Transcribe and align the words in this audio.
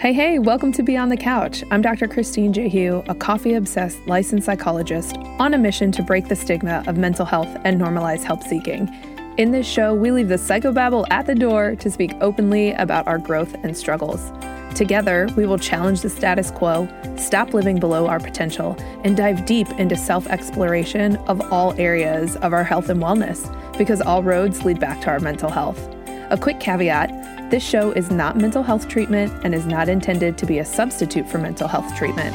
Hey, 0.00 0.14
hey, 0.14 0.38
welcome 0.38 0.72
to 0.72 0.82
Beyond 0.82 1.12
the 1.12 1.16
Couch. 1.18 1.62
I'm 1.70 1.82
Dr. 1.82 2.08
Christine 2.08 2.54
Jehu, 2.54 3.02
a 3.10 3.14
coffee 3.14 3.52
obsessed 3.52 3.98
licensed 4.06 4.46
psychologist 4.46 5.18
on 5.38 5.52
a 5.52 5.58
mission 5.58 5.92
to 5.92 6.02
break 6.02 6.26
the 6.26 6.36
stigma 6.36 6.82
of 6.86 6.96
mental 6.96 7.26
health 7.26 7.54
and 7.64 7.78
normalize 7.78 8.24
help 8.24 8.42
seeking. 8.42 8.88
In 9.36 9.50
this 9.50 9.66
show, 9.66 9.94
we 9.94 10.10
leave 10.10 10.28
the 10.28 10.36
psychobabble 10.36 11.06
at 11.10 11.26
the 11.26 11.34
door 11.34 11.76
to 11.76 11.90
speak 11.90 12.14
openly 12.22 12.72
about 12.72 13.06
our 13.06 13.18
growth 13.18 13.54
and 13.62 13.76
struggles. 13.76 14.32
Together, 14.74 15.28
we 15.36 15.44
will 15.44 15.58
challenge 15.58 16.00
the 16.00 16.08
status 16.08 16.50
quo, 16.50 16.88
stop 17.18 17.52
living 17.52 17.78
below 17.78 18.06
our 18.06 18.20
potential, 18.20 18.78
and 19.04 19.18
dive 19.18 19.44
deep 19.44 19.68
into 19.72 19.96
self 19.96 20.26
exploration 20.28 21.16
of 21.28 21.52
all 21.52 21.74
areas 21.78 22.36
of 22.36 22.54
our 22.54 22.64
health 22.64 22.88
and 22.88 23.02
wellness, 23.02 23.54
because 23.76 24.00
all 24.00 24.22
roads 24.22 24.64
lead 24.64 24.80
back 24.80 25.02
to 25.02 25.10
our 25.10 25.20
mental 25.20 25.50
health. 25.50 25.94
A 26.30 26.38
quick 26.38 26.60
caveat 26.60 27.50
this 27.50 27.68
show 27.68 27.90
is 27.90 28.08
not 28.08 28.36
mental 28.36 28.62
health 28.62 28.86
treatment 28.86 29.32
and 29.42 29.52
is 29.52 29.66
not 29.66 29.88
intended 29.88 30.38
to 30.38 30.46
be 30.46 30.60
a 30.60 30.64
substitute 30.64 31.28
for 31.28 31.38
mental 31.38 31.66
health 31.66 31.92
treatment. 31.96 32.32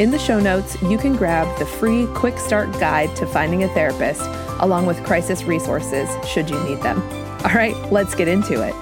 In 0.00 0.10
the 0.10 0.18
show 0.18 0.40
notes, 0.40 0.80
you 0.80 0.96
can 0.96 1.16
grab 1.16 1.46
the 1.58 1.66
free 1.66 2.06
Quick 2.14 2.38
Start 2.38 2.72
Guide 2.80 3.14
to 3.16 3.26
Finding 3.26 3.62
a 3.62 3.68
Therapist, 3.68 4.22
along 4.60 4.86
with 4.86 5.04
crisis 5.04 5.42
resources 5.44 6.08
should 6.26 6.48
you 6.48 6.58
need 6.64 6.80
them. 6.80 7.02
All 7.44 7.52
right, 7.52 7.76
let's 7.92 8.14
get 8.14 8.26
into 8.26 8.66
it. 8.66 8.72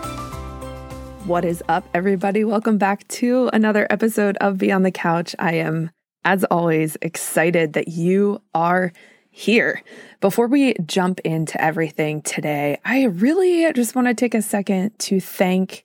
What 1.27 1.45
is 1.45 1.61
up, 1.69 1.89
everybody? 1.93 2.45
Welcome 2.45 2.79
back 2.79 3.09
to 3.09 3.51
another 3.53 3.89
episode 3.91 4.37
of 4.37 4.59
Beyond 4.59 4.87
the 4.87 4.93
Couch. 4.93 5.35
I 5.41 5.55
am, 5.55 5.91
as 6.25 6.45
always, 6.45 6.97
excited 7.03 7.73
that 7.73 7.89
you 7.89 8.41
are 8.55 8.93
here. 9.37 9.83
Before 10.21 10.47
we 10.47 10.75
jump 10.87 11.19
into 11.21 11.61
everything 11.61 12.23
today, 12.23 12.79
I 12.85 13.07
really 13.07 13.71
just 13.73 13.97
want 13.97 14.07
to 14.07 14.15
take 14.15 14.33
a 14.33 14.41
second 14.41 14.97
to 15.01 15.19
thank 15.19 15.85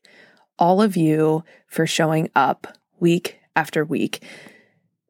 all 0.59 0.83
of 0.83 0.95
you 0.95 1.43
for 1.67 1.87
showing 1.87 2.29
up 2.35 2.77
week 2.99 3.39
after 3.55 3.83
week. 3.83 4.23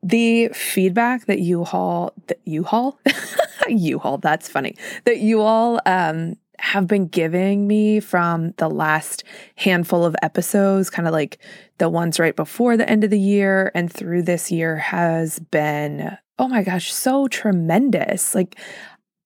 The 0.02 0.48
feedback 0.54 1.26
that 1.26 1.40
you 1.40 1.66
haul, 1.66 2.14
that 2.28 2.40
you 2.46 2.64
haul, 2.64 2.98
you 3.68 4.00
haul, 4.00 4.20
that's 4.20 4.48
funny, 4.48 4.78
that 5.04 5.18
you 5.18 5.42
all 5.42 5.82
um, 5.86 6.38
have 6.60 6.88
been 6.88 7.08
giving 7.08 7.68
me 7.68 8.00
from 8.00 8.52
the 8.52 8.70
last 8.70 9.26
handful 9.56 10.06
of 10.06 10.16
episodes, 10.22 10.90
kind 10.90 11.10
of 11.10 11.14
like 11.14 11.40
the 11.78 11.90
ones 11.90 12.20
right 12.20 12.38
before 12.38 12.78
the 12.78 12.90
end 12.90 13.04
of 13.04 13.10
the 13.10 13.20
year 13.20 13.70
and 13.76 13.92
through 13.92 14.22
this 14.22 14.50
year, 14.50 14.78
has 14.78 15.40
been 15.40 16.18
oh 16.40 16.48
my 16.48 16.64
gosh, 16.64 16.92
so 16.92 17.28
tremendous. 17.28 18.34
Like, 18.34 18.58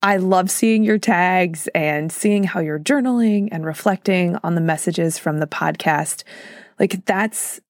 I 0.01 0.17
love 0.17 0.51
seeing 0.51 0.83
your 0.83 0.97
tags 0.97 1.69
and 1.73 2.11
seeing 2.11 2.43
how 2.43 2.59
you're 2.59 2.79
journaling 2.79 3.47
and 3.51 3.65
reflecting 3.65 4.37
on 4.43 4.55
the 4.55 4.61
messages 4.61 5.17
from 5.17 5.37
the 5.37 5.47
podcast. 5.47 6.23
Like, 6.79 7.05
that's 7.05 7.61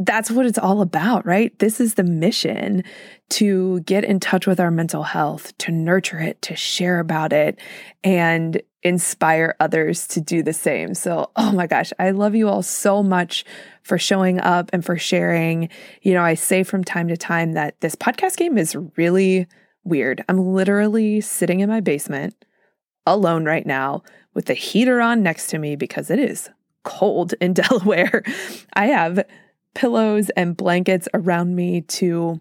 that's 0.00 0.30
what 0.30 0.46
it's 0.46 0.58
all 0.58 0.80
about, 0.80 1.26
right? 1.26 1.56
This 1.58 1.80
is 1.80 1.94
the 1.94 2.04
mission 2.04 2.84
to 3.30 3.80
get 3.80 4.04
in 4.04 4.20
touch 4.20 4.46
with 4.46 4.60
our 4.60 4.70
mental 4.70 5.02
health, 5.02 5.56
to 5.58 5.72
nurture 5.72 6.20
it, 6.20 6.40
to 6.42 6.54
share 6.54 7.00
about 7.00 7.32
it, 7.32 7.58
and 8.04 8.62
inspire 8.88 9.54
others 9.60 10.06
to 10.08 10.20
do 10.20 10.42
the 10.42 10.52
same. 10.52 10.94
So, 10.94 11.30
oh 11.36 11.52
my 11.52 11.66
gosh, 11.66 11.92
I 11.98 12.10
love 12.10 12.34
you 12.34 12.48
all 12.48 12.62
so 12.62 13.02
much 13.02 13.44
for 13.82 13.98
showing 13.98 14.40
up 14.40 14.70
and 14.72 14.84
for 14.84 14.96
sharing. 14.96 15.68
You 16.02 16.14
know, 16.14 16.22
I 16.22 16.34
say 16.34 16.62
from 16.62 16.82
time 16.82 17.08
to 17.08 17.16
time 17.16 17.52
that 17.52 17.80
this 17.80 17.94
podcast 17.94 18.38
game 18.38 18.56
is 18.56 18.74
really 18.96 19.46
weird. 19.84 20.24
I'm 20.28 20.38
literally 20.38 21.20
sitting 21.20 21.60
in 21.60 21.68
my 21.68 21.80
basement 21.80 22.34
alone 23.06 23.44
right 23.44 23.66
now 23.66 24.02
with 24.34 24.46
the 24.46 24.54
heater 24.54 25.00
on 25.00 25.22
next 25.22 25.48
to 25.48 25.58
me 25.58 25.76
because 25.76 26.10
it 26.10 26.18
is 26.18 26.48
cold 26.82 27.34
in 27.40 27.52
Delaware. 27.52 28.22
I 28.72 28.86
have 28.86 29.24
pillows 29.74 30.30
and 30.30 30.56
blankets 30.56 31.08
around 31.12 31.54
me 31.54 31.82
to 31.82 32.40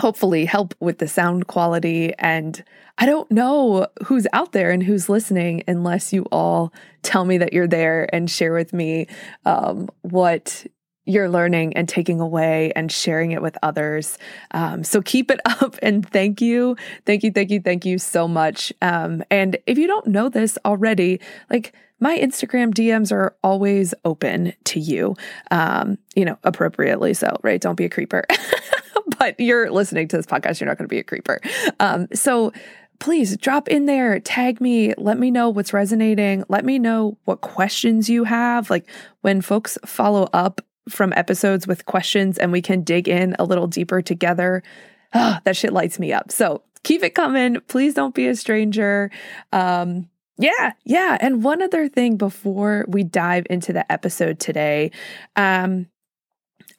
hopefully 0.00 0.44
help 0.44 0.74
with 0.80 0.98
the 0.98 1.08
sound 1.08 1.46
quality. 1.46 2.12
And 2.18 2.62
I 2.98 3.06
don't 3.06 3.30
know 3.30 3.86
who's 4.04 4.26
out 4.32 4.52
there 4.52 4.70
and 4.70 4.82
who's 4.82 5.08
listening 5.08 5.62
unless 5.66 6.12
you 6.12 6.24
all 6.32 6.72
tell 7.02 7.24
me 7.24 7.38
that 7.38 7.52
you're 7.52 7.68
there 7.68 8.08
and 8.14 8.30
share 8.30 8.52
with 8.52 8.72
me 8.72 9.06
um, 9.44 9.88
what 10.02 10.66
you're 11.04 11.28
learning 11.28 11.74
and 11.74 11.88
taking 11.88 12.20
away 12.20 12.72
and 12.76 12.90
sharing 12.90 13.32
it 13.32 13.42
with 13.42 13.56
others. 13.62 14.18
Um, 14.52 14.84
so 14.84 15.02
keep 15.02 15.30
it 15.30 15.40
up 15.44 15.76
and 15.82 16.08
thank 16.08 16.40
you. 16.40 16.76
Thank 17.06 17.22
you, 17.22 17.32
thank 17.32 17.50
you, 17.50 17.60
thank 17.60 17.84
you 17.84 17.98
so 17.98 18.28
much. 18.28 18.72
Um, 18.82 19.22
and 19.30 19.56
if 19.66 19.78
you 19.78 19.86
don't 19.86 20.06
know 20.06 20.28
this 20.28 20.58
already, 20.64 21.20
like, 21.50 21.74
my 22.00 22.18
Instagram 22.18 22.74
DMs 22.74 23.12
are 23.12 23.36
always 23.44 23.94
open 24.04 24.54
to 24.64 24.80
you, 24.80 25.14
um, 25.52 25.98
you 26.16 26.24
know, 26.24 26.36
appropriately 26.42 27.14
so, 27.14 27.36
right? 27.44 27.60
Don't 27.60 27.76
be 27.76 27.84
a 27.84 27.88
creeper. 27.88 28.24
but 29.18 29.38
you're 29.38 29.70
listening 29.70 30.08
to 30.08 30.16
this 30.16 30.26
podcast, 30.26 30.58
you're 30.58 30.66
not 30.66 30.78
going 30.78 30.88
to 30.88 30.92
be 30.92 30.98
a 30.98 31.04
creeper. 31.04 31.40
Um, 31.78 32.08
so 32.12 32.52
please 32.98 33.36
drop 33.36 33.68
in 33.68 33.86
there, 33.86 34.18
tag 34.18 34.60
me, 34.60 34.94
let 34.98 35.16
me 35.16 35.30
know 35.30 35.48
what's 35.48 35.72
resonating, 35.72 36.42
let 36.48 36.64
me 36.64 36.78
know 36.78 37.18
what 37.24 37.40
questions 37.40 38.10
you 38.10 38.24
have. 38.24 38.68
Like 38.68 38.88
when 39.20 39.40
folks 39.40 39.78
follow 39.86 40.28
up 40.32 40.60
from 40.88 41.12
episodes 41.14 41.66
with 41.66 41.86
questions 41.86 42.38
and 42.38 42.52
we 42.52 42.62
can 42.62 42.82
dig 42.82 43.08
in 43.08 43.36
a 43.38 43.44
little 43.44 43.66
deeper 43.66 44.02
together, 44.02 44.62
oh, 45.14 45.38
that 45.44 45.56
shit 45.56 45.72
lights 45.72 45.98
me 45.98 46.12
up. 46.12 46.30
So 46.30 46.62
keep 46.82 47.02
it 47.02 47.14
coming. 47.14 47.58
Please 47.68 47.94
don't 47.94 48.14
be 48.14 48.26
a 48.26 48.36
stranger. 48.36 49.10
Um, 49.52 50.08
yeah, 50.38 50.72
yeah. 50.84 51.18
And 51.20 51.44
one 51.44 51.62
other 51.62 51.88
thing 51.88 52.16
before 52.16 52.84
we 52.88 53.04
dive 53.04 53.46
into 53.50 53.72
the 53.72 53.90
episode 53.92 54.40
today, 54.40 54.90
um, 55.36 55.86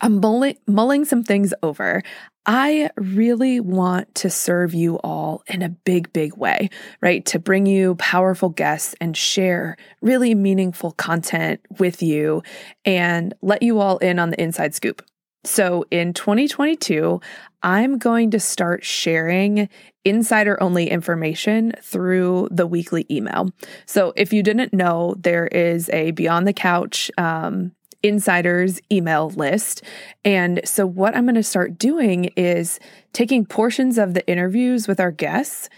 I'm 0.04 0.20
mulling, 0.20 0.58
mulling 0.68 1.06
some 1.06 1.24
things 1.24 1.54
over. 1.64 2.04
I 2.46 2.90
really 2.98 3.62
want 3.62 4.14
to 4.16 4.30
serve 4.30 4.74
you 4.74 4.98
all 4.98 5.44
in 5.48 5.62
a 5.62 5.70
big, 5.70 6.12
big 6.12 6.36
way, 6.36 6.70
right? 7.00 7.26
To 7.28 7.40
bring 7.40 7.66
you 7.66 7.96
powerful 7.96 8.50
guests 8.50 8.96
and 9.00 9.16
share 9.16 9.78
really 10.02 10.36
meaningful 10.36 10.92
content 10.92 11.62
with 11.80 12.04
you 12.04 12.44
and 12.84 13.34
let 13.42 13.64
you 13.64 13.80
all 13.80 13.98
in 14.00 14.20
on 14.20 14.30
the 14.30 14.42
inside 14.42 14.76
scoop. 14.76 15.02
So 15.46 15.86
in 15.90 16.14
2022, 16.14 17.22
I'm 17.64 17.98
going 17.98 18.32
to 18.32 18.42
start 18.42 18.84
sharing 18.84 19.70
insider 20.04 20.62
only 20.62 20.90
information 20.90 21.74
through 21.82 22.50
the 22.52 22.68
weekly 22.68 23.06
email. 23.10 23.52
So 23.86 24.12
if 24.18 24.34
you 24.34 24.44
didn't 24.44 24.74
know, 24.74 25.16
there 25.18 25.48
is 25.48 25.90
a 25.92 26.12
Beyond 26.12 26.46
the 26.46 26.54
Couch 26.54 27.10
um, 27.18 27.72
insiders 28.04 28.80
email 28.92 29.30
list. 29.32 29.82
And 30.24 30.62
so, 30.66 30.86
what 30.86 31.16
I'm 31.16 31.26
going 31.26 31.36
to 31.36 31.44
start 31.44 31.78
doing 31.78 32.26
is 32.36 32.80
taking 33.14 33.46
portions 33.46 33.98
of 33.98 34.14
the 34.14 34.28
interviews 34.28 34.88
with 34.88 35.00
our 35.00 35.12
guests 35.12 35.70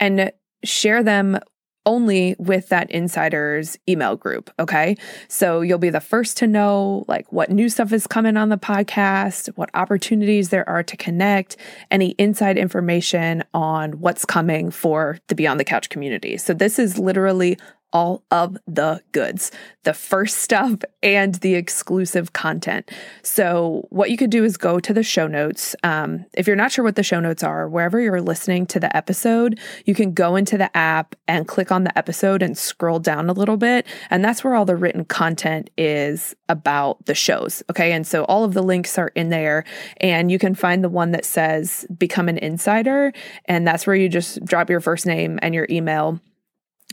and 0.00 0.32
share 0.64 1.02
them 1.02 1.38
only 1.86 2.34
with 2.38 2.68
that 2.68 2.90
insiders 2.90 3.76
email 3.88 4.16
group. 4.16 4.50
Okay. 4.58 4.96
So 5.28 5.60
you'll 5.60 5.78
be 5.78 5.90
the 5.90 6.00
first 6.00 6.36
to 6.38 6.46
know 6.46 7.04
like 7.08 7.30
what 7.32 7.50
new 7.50 7.68
stuff 7.68 7.92
is 7.92 8.06
coming 8.06 8.36
on 8.36 8.48
the 8.48 8.56
podcast, 8.56 9.48
what 9.56 9.70
opportunities 9.74 10.48
there 10.48 10.68
are 10.68 10.82
to 10.82 10.96
connect, 10.96 11.56
any 11.90 12.10
inside 12.12 12.56
information 12.56 13.44
on 13.52 13.92
what's 14.00 14.24
coming 14.24 14.70
for 14.70 15.18
the 15.28 15.34
Beyond 15.34 15.60
the 15.60 15.64
Couch 15.64 15.88
community. 15.90 16.36
So 16.36 16.54
this 16.54 16.78
is 16.78 16.98
literally 16.98 17.58
all 17.94 18.24
of 18.32 18.58
the 18.66 19.00
goods, 19.12 19.52
the 19.84 19.94
first 19.94 20.38
stuff 20.38 20.74
and 21.02 21.36
the 21.36 21.54
exclusive 21.54 22.32
content. 22.32 22.90
So, 23.22 23.86
what 23.90 24.10
you 24.10 24.16
could 24.16 24.30
do 24.30 24.44
is 24.44 24.56
go 24.56 24.80
to 24.80 24.92
the 24.92 25.04
show 25.04 25.28
notes. 25.28 25.76
Um, 25.84 26.26
if 26.34 26.48
you're 26.48 26.56
not 26.56 26.72
sure 26.72 26.84
what 26.84 26.96
the 26.96 27.04
show 27.04 27.20
notes 27.20 27.44
are, 27.44 27.68
wherever 27.68 28.00
you're 28.00 28.20
listening 28.20 28.66
to 28.66 28.80
the 28.80 28.94
episode, 28.94 29.60
you 29.86 29.94
can 29.94 30.12
go 30.12 30.34
into 30.34 30.58
the 30.58 30.76
app 30.76 31.14
and 31.28 31.46
click 31.46 31.70
on 31.70 31.84
the 31.84 31.96
episode 31.96 32.42
and 32.42 32.58
scroll 32.58 32.98
down 32.98 33.30
a 33.30 33.32
little 33.32 33.56
bit. 33.56 33.86
And 34.10 34.24
that's 34.24 34.42
where 34.42 34.54
all 34.54 34.64
the 34.64 34.76
written 34.76 35.04
content 35.04 35.70
is 35.78 36.34
about 36.48 37.06
the 37.06 37.14
shows. 37.14 37.62
Okay. 37.70 37.92
And 37.92 38.04
so, 38.04 38.24
all 38.24 38.42
of 38.42 38.54
the 38.54 38.62
links 38.62 38.98
are 38.98 39.12
in 39.14 39.28
there. 39.28 39.64
And 39.98 40.32
you 40.32 40.40
can 40.40 40.56
find 40.56 40.82
the 40.82 40.88
one 40.88 41.12
that 41.12 41.24
says 41.24 41.86
Become 41.96 42.28
an 42.28 42.38
Insider. 42.38 43.12
And 43.44 43.64
that's 43.64 43.86
where 43.86 43.94
you 43.94 44.08
just 44.08 44.44
drop 44.44 44.68
your 44.68 44.80
first 44.80 45.06
name 45.06 45.38
and 45.40 45.54
your 45.54 45.68
email 45.70 46.20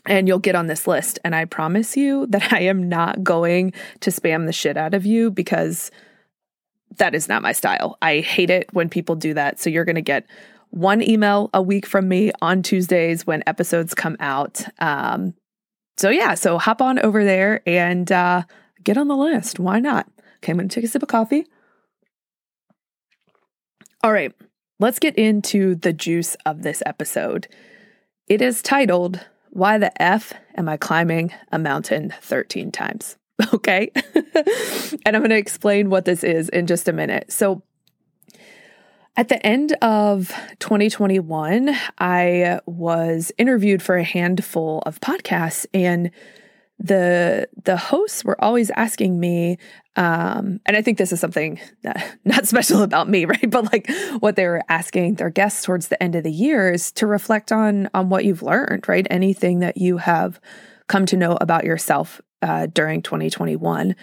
and 0.05 0.27
you'll 0.27 0.39
get 0.39 0.55
on 0.55 0.67
this 0.67 0.87
list. 0.87 1.19
And 1.23 1.35
I 1.35 1.45
promise 1.45 1.95
you 1.95 2.25
that 2.29 2.53
I 2.53 2.61
am 2.61 2.89
not 2.89 3.23
going 3.23 3.73
to 4.01 4.09
spam 4.09 4.45
the 4.45 4.53
shit 4.53 4.77
out 4.77 4.93
of 4.93 5.05
you 5.05 5.31
because 5.31 5.91
that 6.97 7.15
is 7.15 7.29
not 7.29 7.41
my 7.41 7.51
style. 7.51 7.97
I 8.01 8.19
hate 8.19 8.49
it 8.49 8.67
when 8.73 8.89
people 8.89 9.15
do 9.15 9.33
that. 9.33 9.59
So 9.59 9.69
you're 9.69 9.85
going 9.85 9.95
to 9.95 10.01
get 10.01 10.25
one 10.71 11.01
email 11.01 11.49
a 11.53 11.61
week 11.61 11.85
from 11.85 12.07
me 12.07 12.31
on 12.41 12.63
Tuesdays 12.63 13.25
when 13.27 13.43
episodes 13.45 13.93
come 13.93 14.17
out. 14.19 14.63
Um, 14.79 15.33
so 15.97 16.09
yeah, 16.09 16.33
so 16.33 16.57
hop 16.57 16.81
on 16.81 16.99
over 16.99 17.23
there 17.23 17.61
and 17.65 18.11
uh, 18.11 18.43
get 18.83 18.97
on 18.97 19.07
the 19.07 19.15
list. 19.15 19.59
Why 19.59 19.79
not? 19.79 20.07
Okay, 20.37 20.51
I'm 20.51 20.57
going 20.57 20.69
to 20.69 20.73
take 20.73 20.85
a 20.85 20.87
sip 20.87 21.03
of 21.03 21.09
coffee. 21.09 21.45
All 24.03 24.11
right, 24.11 24.33
let's 24.79 24.97
get 24.97 25.15
into 25.15 25.75
the 25.75 25.93
juice 25.93 26.35
of 26.45 26.63
this 26.63 26.81
episode. 26.85 27.47
It 28.27 28.41
is 28.41 28.61
titled 28.61 29.23
why 29.51 29.77
the 29.77 30.01
F 30.01 30.33
am 30.55 30.67
I 30.67 30.77
climbing 30.77 31.31
a 31.51 31.59
mountain 31.59 32.13
13 32.21 32.71
times? 32.71 33.17
okay? 33.53 33.91
and 35.05 35.15
I'm 35.15 35.21
going 35.21 35.29
to 35.29 35.37
explain 35.37 35.89
what 35.89 36.05
this 36.05 36.23
is 36.23 36.49
in 36.49 36.67
just 36.67 36.87
a 36.87 36.93
minute. 36.93 37.31
So, 37.31 37.61
at 39.17 39.27
the 39.27 39.45
end 39.45 39.73
of 39.81 40.33
2021, 40.59 41.75
I 41.99 42.61
was 42.65 43.33
interviewed 43.37 43.81
for 43.81 43.97
a 43.97 44.05
handful 44.05 44.81
of 44.85 45.01
podcasts 45.01 45.65
and 45.73 46.11
the 46.83 47.47
the 47.63 47.77
hosts 47.77 48.25
were 48.25 48.41
always 48.43 48.71
asking 48.71 49.19
me 49.19 49.57
um, 49.95 50.59
and 50.65 50.75
i 50.75 50.81
think 50.81 50.97
this 50.97 51.11
is 51.11 51.19
something 51.19 51.59
that 51.83 52.17
not 52.25 52.47
special 52.47 52.81
about 52.81 53.07
me 53.07 53.25
right? 53.25 53.49
But 53.49 53.71
like 53.71 53.89
what 54.19 54.35
they 54.35 54.45
were 54.45 54.63
asking 54.67 55.15
their 55.15 55.29
guests 55.29 55.63
towards 55.63 55.87
the 55.87 56.01
end 56.01 56.15
of 56.15 56.23
the 56.23 56.31
year 56.31 56.71
is 56.71 56.91
to 56.93 57.07
reflect 57.07 57.51
on 57.51 57.89
on 57.93 58.09
what 58.09 58.25
you've 58.25 58.43
learned 58.43 58.87
right? 58.87 59.05
Anything 59.09 59.59
that 59.59 59.77
you 59.77 59.97
have 59.97 60.39
come 60.87 61.05
to 61.07 61.17
know 61.17 61.37
about 61.39 61.63
yourself 61.63 62.19
uh, 62.41 62.67
during 62.67 63.01
2021 63.01 63.95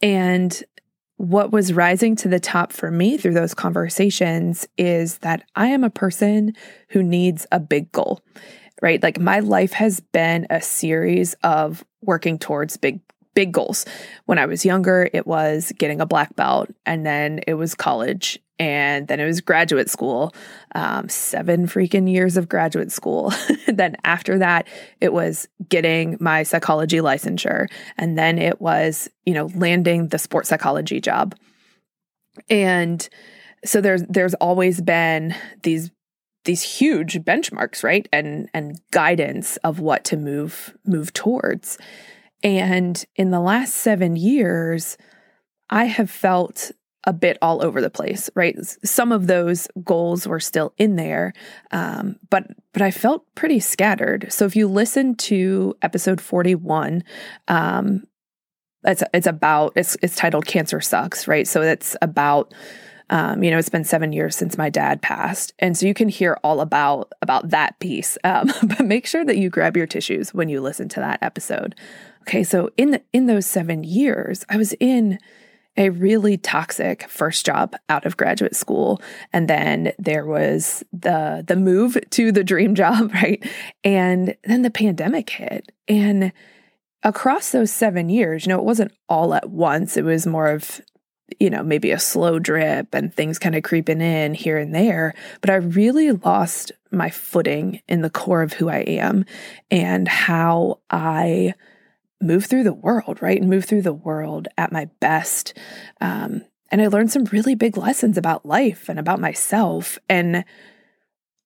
and 0.00 0.62
what 1.16 1.52
was 1.52 1.72
rising 1.72 2.16
to 2.16 2.26
the 2.26 2.40
top 2.40 2.72
for 2.72 2.90
me 2.90 3.16
through 3.16 3.34
those 3.34 3.54
conversations 3.54 4.66
is 4.78 5.18
that 5.18 5.44
i 5.54 5.66
am 5.66 5.84
a 5.84 5.90
person 5.90 6.52
who 6.88 7.02
needs 7.02 7.46
a 7.52 7.60
big 7.60 7.92
goal 7.92 8.20
right? 8.82 9.02
Like 9.02 9.18
my 9.18 9.38
life 9.38 9.72
has 9.72 10.00
been 10.00 10.46
a 10.50 10.60
series 10.60 11.34
of 11.42 11.82
working 12.02 12.38
towards 12.38 12.76
big 12.76 13.00
big 13.34 13.52
goals. 13.52 13.86
When 14.26 14.38
I 14.38 14.44
was 14.44 14.66
younger, 14.66 15.08
it 15.14 15.26
was 15.26 15.72
getting 15.78 16.02
a 16.02 16.06
black 16.06 16.36
belt, 16.36 16.68
and 16.84 17.06
then 17.06 17.40
it 17.46 17.54
was 17.54 17.74
college, 17.74 18.38
and 18.58 19.08
then 19.08 19.20
it 19.20 19.24
was 19.24 19.40
graduate 19.40 19.88
school. 19.88 20.34
Um, 20.74 21.08
seven 21.08 21.66
freaking 21.66 22.12
years 22.12 22.36
of 22.36 22.48
graduate 22.48 22.92
school. 22.92 23.32
then 23.66 23.96
after 24.04 24.38
that, 24.38 24.68
it 25.00 25.14
was 25.14 25.48
getting 25.66 26.18
my 26.20 26.42
psychology 26.42 26.98
licensure, 26.98 27.68
and 27.96 28.18
then 28.18 28.38
it 28.38 28.60
was 28.60 29.08
you 29.24 29.32
know 29.32 29.48
landing 29.54 30.08
the 30.08 30.18
sports 30.18 30.50
psychology 30.50 31.00
job. 31.00 31.34
And 32.50 33.08
so 33.64 33.80
there's 33.80 34.02
there's 34.08 34.34
always 34.34 34.80
been 34.80 35.34
these 35.62 35.90
these 36.44 36.62
huge 36.62 37.14
benchmarks 37.20 37.82
right? 37.82 38.08
And 38.12 38.48
and 38.54 38.80
guidance 38.90 39.56
of 39.58 39.80
what 39.80 40.04
to 40.04 40.16
move 40.16 40.76
move 40.84 41.12
towards. 41.12 41.78
And 42.42 43.02
in 43.16 43.30
the 43.30 43.40
last 43.40 43.76
7 43.76 44.16
years 44.16 44.96
i 45.70 45.84
have 45.84 46.10
felt 46.10 46.72
a 47.04 47.12
bit 47.12 47.36
all 47.42 47.64
over 47.64 47.80
the 47.80 47.90
place 47.90 48.30
right? 48.34 48.56
Some 48.84 49.12
of 49.12 49.26
those 49.26 49.68
goals 49.82 50.26
were 50.26 50.40
still 50.40 50.72
in 50.78 50.96
there 50.96 51.32
um, 51.70 52.16
but 52.30 52.46
but 52.72 52.82
i 52.82 52.90
felt 52.90 53.26
pretty 53.34 53.60
scattered. 53.60 54.32
So 54.32 54.44
if 54.44 54.56
you 54.56 54.68
listen 54.68 55.14
to 55.16 55.74
episode 55.82 56.20
41 56.20 57.04
um, 57.48 58.04
it's 58.84 59.02
it's 59.14 59.26
about 59.26 59.72
it's 59.76 59.96
it's 60.02 60.16
titled 60.16 60.46
cancer 60.46 60.80
sucks 60.80 61.28
right? 61.28 61.46
So 61.46 61.62
it's 61.62 61.96
about 62.02 62.52
um, 63.10 63.42
you 63.42 63.50
know, 63.50 63.58
it's 63.58 63.68
been 63.68 63.84
seven 63.84 64.12
years 64.12 64.36
since 64.36 64.56
my 64.56 64.70
dad 64.70 65.02
passed, 65.02 65.52
and 65.58 65.76
so 65.76 65.86
you 65.86 65.94
can 65.94 66.08
hear 66.08 66.38
all 66.42 66.60
about 66.60 67.12
about 67.22 67.50
that 67.50 67.78
piece. 67.80 68.16
Um, 68.24 68.52
but 68.62 68.86
make 68.86 69.06
sure 69.06 69.24
that 69.24 69.38
you 69.38 69.50
grab 69.50 69.76
your 69.76 69.86
tissues 69.86 70.32
when 70.32 70.48
you 70.48 70.60
listen 70.60 70.88
to 70.90 71.00
that 71.00 71.22
episode. 71.22 71.74
Okay, 72.22 72.44
so 72.44 72.70
in 72.76 72.92
the, 72.92 73.02
in 73.12 73.26
those 73.26 73.46
seven 73.46 73.82
years, 73.82 74.44
I 74.48 74.56
was 74.56 74.74
in 74.74 75.18
a 75.76 75.90
really 75.90 76.36
toxic 76.36 77.08
first 77.08 77.46
job 77.46 77.74
out 77.88 78.04
of 78.04 78.16
graduate 78.16 78.54
school. 78.54 79.00
And 79.32 79.48
then 79.48 79.92
there 79.98 80.26
was 80.26 80.84
the 80.92 81.44
the 81.46 81.56
move 81.56 81.98
to 82.10 82.32
the 82.32 82.44
dream 82.44 82.74
job 82.82 83.12
right? 83.14 83.44
And 83.82 84.36
then 84.44 84.62
the 84.62 84.70
pandemic 84.70 85.30
hit. 85.30 85.72
And 85.88 86.32
across 87.02 87.50
those 87.50 87.72
7 87.72 88.08
years 88.08 88.46
you 88.46 88.50
know 88.50 88.58
it 88.58 88.64
wasn't 88.64 88.92
all 89.08 89.34
at 89.34 89.50
once. 89.50 89.96
It 89.96 90.04
was 90.04 90.26
more 90.26 90.48
of 90.48 90.80
you 91.40 91.50
know, 91.50 91.62
maybe 91.62 91.90
a 91.90 91.98
slow 91.98 92.38
drip 92.38 92.94
and 92.94 93.12
things 93.12 93.38
kind 93.38 93.54
of 93.54 93.62
creeping 93.62 94.00
in 94.00 94.34
here 94.34 94.58
and 94.58 94.74
there. 94.74 95.14
But 95.40 95.50
I 95.50 95.56
really 95.56 96.12
lost 96.12 96.72
my 96.90 97.10
footing 97.10 97.80
in 97.88 98.02
the 98.02 98.10
core 98.10 98.42
of 98.42 98.52
who 98.52 98.68
I 98.68 98.78
am 98.78 99.24
and 99.70 100.06
how 100.06 100.80
I 100.90 101.54
move 102.20 102.46
through 102.46 102.64
the 102.64 102.72
world, 102.72 103.20
right? 103.20 103.40
And 103.40 103.50
move 103.50 103.64
through 103.64 103.82
the 103.82 103.92
world 103.92 104.48
at 104.56 104.72
my 104.72 104.88
best. 105.00 105.56
Um, 106.00 106.42
and 106.70 106.80
I 106.80 106.86
learned 106.86 107.12
some 107.12 107.24
really 107.24 107.54
big 107.54 107.76
lessons 107.76 108.16
about 108.16 108.46
life 108.46 108.88
and 108.88 108.98
about 108.98 109.20
myself. 109.20 109.98
And 110.08 110.44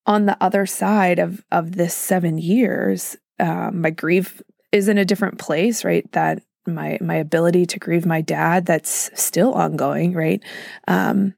on 0.07 0.27
the 0.27 0.37
other 0.41 0.67
side 0.67 1.19
of 1.19 1.45
of 1.51 1.73
this 1.73 1.95
seven 1.95 2.39
years, 2.39 3.17
um, 3.41 3.81
my 3.81 3.91
grief 3.91 4.41
is 4.71 4.89
in 4.89 4.99
a 4.99 5.05
different 5.05 5.39
place, 5.39 5.85
right? 5.85 6.11
That 6.13 6.43
my 6.67 6.99
my 7.01 7.15
ability 7.17 7.67
to 7.67 7.79
grieve 7.79 8.07
my 8.07 8.21
dad 8.21 8.67
that's 8.67 9.11
still 9.21 9.55
ongoing 9.55 10.13
right? 10.13 10.43
Um 10.89 11.35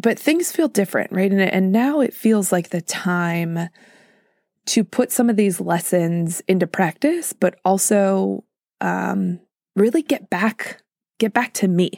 but 0.00 0.18
things 0.18 0.52
feel 0.52 0.68
different 0.68 1.12
right? 1.12 1.30
And 1.30 1.40
and 1.40 1.72
now 1.72 2.00
it 2.00 2.14
feels 2.14 2.52
like 2.52 2.70
the 2.70 2.82
time 2.82 3.68
to 4.66 4.82
put 4.82 5.12
some 5.12 5.28
of 5.28 5.36
these 5.36 5.60
lessons 5.60 6.40
into 6.48 6.66
practice 6.66 7.32
but 7.32 7.58
also 7.64 8.44
um 8.80 9.40
really 9.76 10.02
get 10.02 10.30
back 10.30 10.82
get 11.18 11.32
back 11.32 11.52
to 11.54 11.68
me 11.68 11.90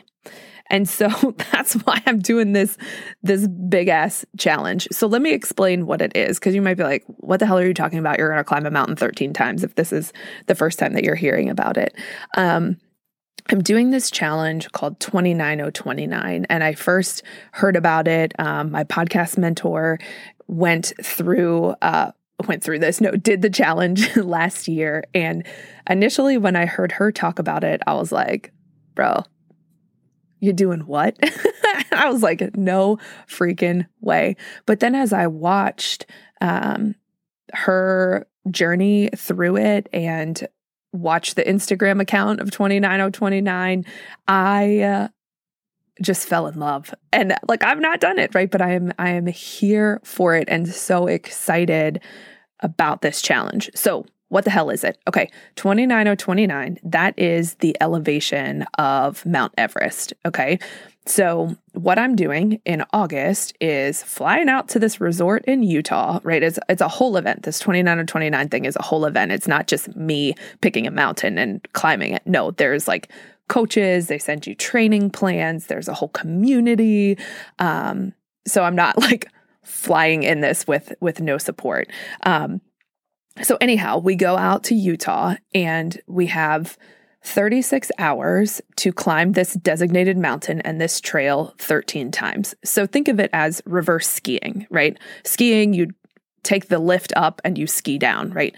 and 0.70 0.88
so 0.88 1.08
that's 1.52 1.74
why 1.74 2.02
I'm 2.06 2.18
doing 2.18 2.52
this 2.52 2.76
this 3.22 3.46
big 3.46 3.88
ass 3.88 4.24
challenge. 4.38 4.88
So 4.92 5.06
let 5.06 5.22
me 5.22 5.32
explain 5.32 5.86
what 5.86 6.00
it 6.00 6.16
is 6.16 6.38
cuz 6.38 6.54
you 6.54 6.62
might 6.62 6.76
be 6.76 6.84
like 6.84 7.04
what 7.06 7.40
the 7.40 7.46
hell 7.46 7.58
are 7.58 7.66
you 7.66 7.74
talking 7.74 7.98
about? 7.98 8.18
You're 8.18 8.28
going 8.28 8.38
to 8.38 8.44
climb 8.44 8.66
a 8.66 8.70
mountain 8.70 8.96
13 8.96 9.32
times 9.32 9.64
if 9.64 9.74
this 9.74 9.92
is 9.92 10.12
the 10.46 10.54
first 10.54 10.78
time 10.78 10.94
that 10.94 11.04
you're 11.04 11.14
hearing 11.14 11.50
about 11.50 11.76
it. 11.76 11.94
Um, 12.36 12.78
I'm 13.48 13.62
doing 13.62 13.90
this 13.90 14.10
challenge 14.10 14.70
called 14.72 14.98
29029 15.00 16.46
and 16.48 16.64
I 16.64 16.74
first 16.74 17.22
heard 17.52 17.76
about 17.76 18.08
it 18.08 18.32
um, 18.38 18.72
my 18.72 18.84
podcast 18.84 19.38
mentor 19.38 19.98
went 20.48 20.92
through 21.02 21.74
uh, 21.82 22.12
went 22.46 22.62
through 22.62 22.80
this 22.80 23.00
no 23.00 23.12
did 23.12 23.42
the 23.42 23.50
challenge 23.50 24.16
last 24.16 24.68
year 24.68 25.04
and 25.14 25.46
initially 25.88 26.36
when 26.38 26.56
I 26.56 26.66
heard 26.66 26.92
her 26.92 27.12
talk 27.12 27.38
about 27.38 27.62
it 27.62 27.82
I 27.86 27.94
was 27.94 28.10
like 28.10 28.52
bro 28.94 29.22
you're 30.40 30.52
doing 30.52 30.80
what? 30.80 31.16
I 31.92 32.10
was 32.10 32.22
like, 32.22 32.56
no 32.56 32.98
freaking 33.28 33.86
way. 34.00 34.36
But 34.66 34.80
then 34.80 34.94
as 34.94 35.12
I 35.12 35.26
watched 35.26 36.06
um, 36.40 36.94
her 37.52 38.26
journey 38.50 39.10
through 39.16 39.56
it 39.56 39.88
and 39.92 40.46
watched 40.92 41.36
the 41.36 41.44
Instagram 41.44 42.00
account 42.00 42.40
of 42.40 42.50
29029, 42.50 43.84
I 44.28 44.78
uh, 44.80 45.08
just 46.02 46.28
fell 46.28 46.46
in 46.46 46.58
love. 46.58 46.94
And 47.12 47.34
like 47.48 47.62
I've 47.64 47.80
not 47.80 48.00
done 48.00 48.18
it, 48.18 48.34
right? 48.34 48.50
But 48.50 48.62
I 48.62 48.72
am 48.72 48.92
I 48.98 49.10
am 49.10 49.26
here 49.26 50.00
for 50.04 50.34
it 50.34 50.48
and 50.48 50.68
so 50.68 51.06
excited 51.06 52.00
about 52.60 53.02
this 53.02 53.20
challenge. 53.20 53.70
So 53.74 54.06
what 54.28 54.44
the 54.44 54.50
hell 54.50 54.70
is 54.70 54.82
it? 54.82 54.98
Okay, 55.08 55.30
29029, 55.56 56.78
that 56.82 57.18
is 57.18 57.54
the 57.56 57.76
elevation 57.80 58.64
of 58.78 59.24
Mount 59.24 59.52
Everest. 59.56 60.12
Okay, 60.24 60.58
so 61.06 61.54
what 61.72 61.98
I'm 61.98 62.16
doing 62.16 62.60
in 62.64 62.84
August 62.92 63.54
is 63.60 64.02
flying 64.02 64.48
out 64.48 64.68
to 64.70 64.80
this 64.80 65.00
resort 65.00 65.44
in 65.44 65.62
Utah, 65.62 66.18
right? 66.24 66.42
It's, 66.42 66.58
it's 66.68 66.82
a 66.82 66.88
whole 66.88 67.16
event. 67.16 67.44
This 67.44 67.60
29029 67.60 68.48
thing 68.48 68.64
is 68.64 68.76
a 68.76 68.82
whole 68.82 69.04
event. 69.04 69.30
It's 69.30 69.46
not 69.46 69.68
just 69.68 69.94
me 69.94 70.34
picking 70.60 70.86
a 70.86 70.90
mountain 70.90 71.38
and 71.38 71.66
climbing 71.74 72.12
it. 72.12 72.22
No, 72.26 72.50
there's 72.50 72.88
like 72.88 73.10
coaches, 73.48 74.08
they 74.08 74.18
send 74.18 74.46
you 74.46 74.56
training 74.56 75.10
plans, 75.10 75.66
there's 75.66 75.86
a 75.86 75.94
whole 75.94 76.08
community. 76.08 77.16
Um, 77.60 78.12
so 78.46 78.64
I'm 78.64 78.74
not 78.74 78.98
like 79.00 79.28
flying 79.62 80.22
in 80.22 80.40
this 80.40 80.66
with 80.66 80.92
with 81.00 81.20
no 81.20 81.38
support. 81.38 81.88
Um, 82.24 82.60
so, 83.42 83.56
anyhow, 83.60 83.98
we 83.98 84.14
go 84.14 84.36
out 84.36 84.64
to 84.64 84.74
Utah 84.74 85.34
and 85.54 86.00
we 86.06 86.26
have 86.26 86.78
36 87.22 87.90
hours 87.98 88.62
to 88.76 88.92
climb 88.92 89.32
this 89.32 89.54
designated 89.54 90.16
mountain 90.16 90.60
and 90.62 90.80
this 90.80 91.00
trail 91.00 91.54
13 91.58 92.10
times. 92.10 92.54
So, 92.64 92.86
think 92.86 93.08
of 93.08 93.20
it 93.20 93.30
as 93.32 93.62
reverse 93.66 94.08
skiing, 94.08 94.66
right? 94.70 94.98
Skiing, 95.24 95.74
you 95.74 95.88
take 96.42 96.68
the 96.68 96.78
lift 96.78 97.12
up 97.16 97.40
and 97.44 97.58
you 97.58 97.66
ski 97.66 97.98
down, 97.98 98.30
right? 98.30 98.54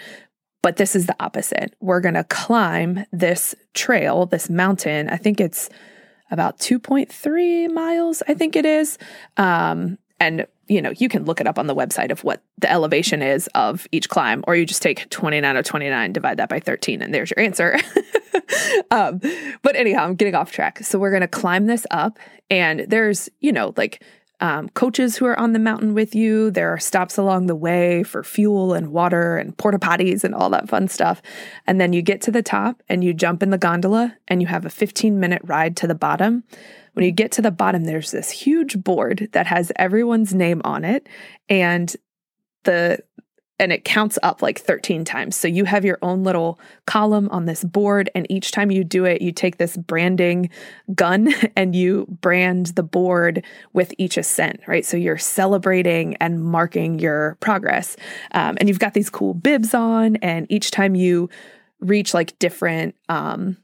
But 0.62 0.76
this 0.76 0.94
is 0.94 1.06
the 1.06 1.16
opposite. 1.20 1.75
We're 1.80 2.00
going 2.00 2.14
to 2.14 2.25
climb 2.25 3.04
this 3.12 3.54
trail, 3.75 4.26
this 4.26 4.50
mountain. 4.50 5.08
I 5.08 5.16
think 5.16 5.40
it's 5.40 5.70
about 6.30 6.58
2.3 6.58 7.73
miles, 7.73 8.23
I 8.28 8.35
think 8.35 8.54
it 8.54 8.66
is. 8.66 8.99
Um, 9.37 9.99
and 10.20 10.46
you 10.68 10.82
know, 10.82 10.92
you 10.96 11.08
can 11.08 11.25
look 11.25 11.40
it 11.40 11.46
up 11.46 11.58
on 11.58 11.66
the 11.66 11.75
website 11.75 12.10
of 12.10 12.22
what 12.25 12.42
the 12.58 12.70
elevation 12.70 13.22
is 13.22 13.48
of 13.54 13.87
each 13.90 14.08
climb, 14.08 14.44
or 14.46 14.54
you 14.54 14.66
just 14.66 14.82
take 14.82 15.08
29 15.08 15.56
or 15.56 15.62
29, 15.62 16.12
divide 16.12 16.37
that 16.37 16.48
by 16.48 16.60
13, 16.60 17.00
and 17.00 17.14
there's 17.14 17.32
your 17.34 17.42
answer. 17.42 17.78
um, 18.90 19.20
but 19.62 19.76
anyhow, 19.76 20.04
I'm 20.04 20.14
getting 20.14 20.34
off 20.34 20.52
track. 20.52 20.84
So 20.84 20.98
we're 20.98 21.10
going 21.10 21.22
to 21.22 21.28
climb 21.28 21.66
this 21.66 21.87
up, 21.90 22.18
and 22.50 22.80
there's, 22.80 23.30
you 23.40 23.50
know, 23.50 23.72
like 23.76 24.02
um, 24.40 24.68
coaches 24.71 25.16
who 25.16 25.26
are 25.26 25.38
on 25.38 25.52
the 25.52 25.59
mountain 25.59 25.95
with 25.95 26.14
you. 26.14 26.50
There 26.50 26.73
are 26.73 26.78
stops 26.78 27.16
along 27.16 27.47
the 27.47 27.57
way 27.57 28.02
for 28.02 28.23
fuel 28.23 28.73
and 28.73 28.92
water 28.92 29.37
and 29.37 29.57
porta 29.57 29.78
potties 29.78 30.25
and 30.25 30.35
all 30.35 30.50
that 30.50 30.68
fun 30.68 30.88
stuff. 30.88 31.21
And 31.66 31.80
then 31.80 31.92
you 31.92 32.02
get 32.02 32.21
to 32.23 32.30
the 32.30 32.42
top 32.42 32.83
and 32.88 33.02
you 33.02 33.12
jump 33.12 33.42
in 33.42 33.50
the 33.50 33.59
gondola 33.59 34.16
and 34.28 34.40
you 34.40 34.47
have 34.47 34.64
a 34.64 34.71
15 34.71 35.18
minute 35.18 35.42
ride 35.45 35.76
to 35.78 35.87
the 35.87 35.95
bottom. 35.95 36.45
When 36.92 37.04
you 37.04 37.12
get 37.12 37.33
to 37.33 37.42
the 37.42 37.50
bottom, 37.50 37.85
there's 37.85 38.11
this 38.11 38.30
huge 38.30 38.83
board 38.83 39.28
that 39.33 39.47
has 39.47 39.73
everyone's 39.76 40.35
name 40.35 40.61
on 40.64 40.85
it. 40.85 41.09
And 41.49 41.95
the 42.64 42.99
and 43.59 43.73
it 43.73 43.85
counts 43.85 44.19
up 44.23 44.41
like 44.43 44.59
13 44.59 45.05
times. 45.05 45.37
So 45.37 45.49
you 45.49 45.65
have 45.65 45.85
your 45.85 45.99
own 46.03 46.23
little 46.23 46.59
column 46.87 47.29
on 47.31 47.47
this 47.47 47.65
board. 47.65 48.11
And 48.15 48.27
each 48.31 48.53
time 48.53 48.71
you 48.71 48.85
do 48.85 49.05
it, 49.05 49.21
you 49.21 49.33
take 49.33 49.59
this 49.59 49.77
branding 49.77 50.50
gun 50.95 51.35
and 51.57 51.75
you 51.75 52.07
brand 52.21 52.67
the 52.67 52.83
board 52.83 53.45
with 53.73 53.93
each 53.99 54.17
ascent, 54.17 54.61
right? 54.67 54.87
So 54.87 54.97
you're 54.97 55.19
celebrating 55.19 56.17
and 56.17 56.43
marking 56.43 56.99
your 56.99 57.37
progress. 57.41 57.97
Um, 58.33 58.57
and 58.61 58.69
you've 58.69 58.79
got 58.79 58.95
these 58.95 59.11
cool 59.11 59.35
bibs 59.35 59.75
on. 59.75 60.17
And 60.17 60.47
each 60.50 60.71
time 60.71 60.95
you 60.95 61.29
reach 61.81 62.15
like 62.15 62.38
different, 62.38 62.95
um, 63.09 63.57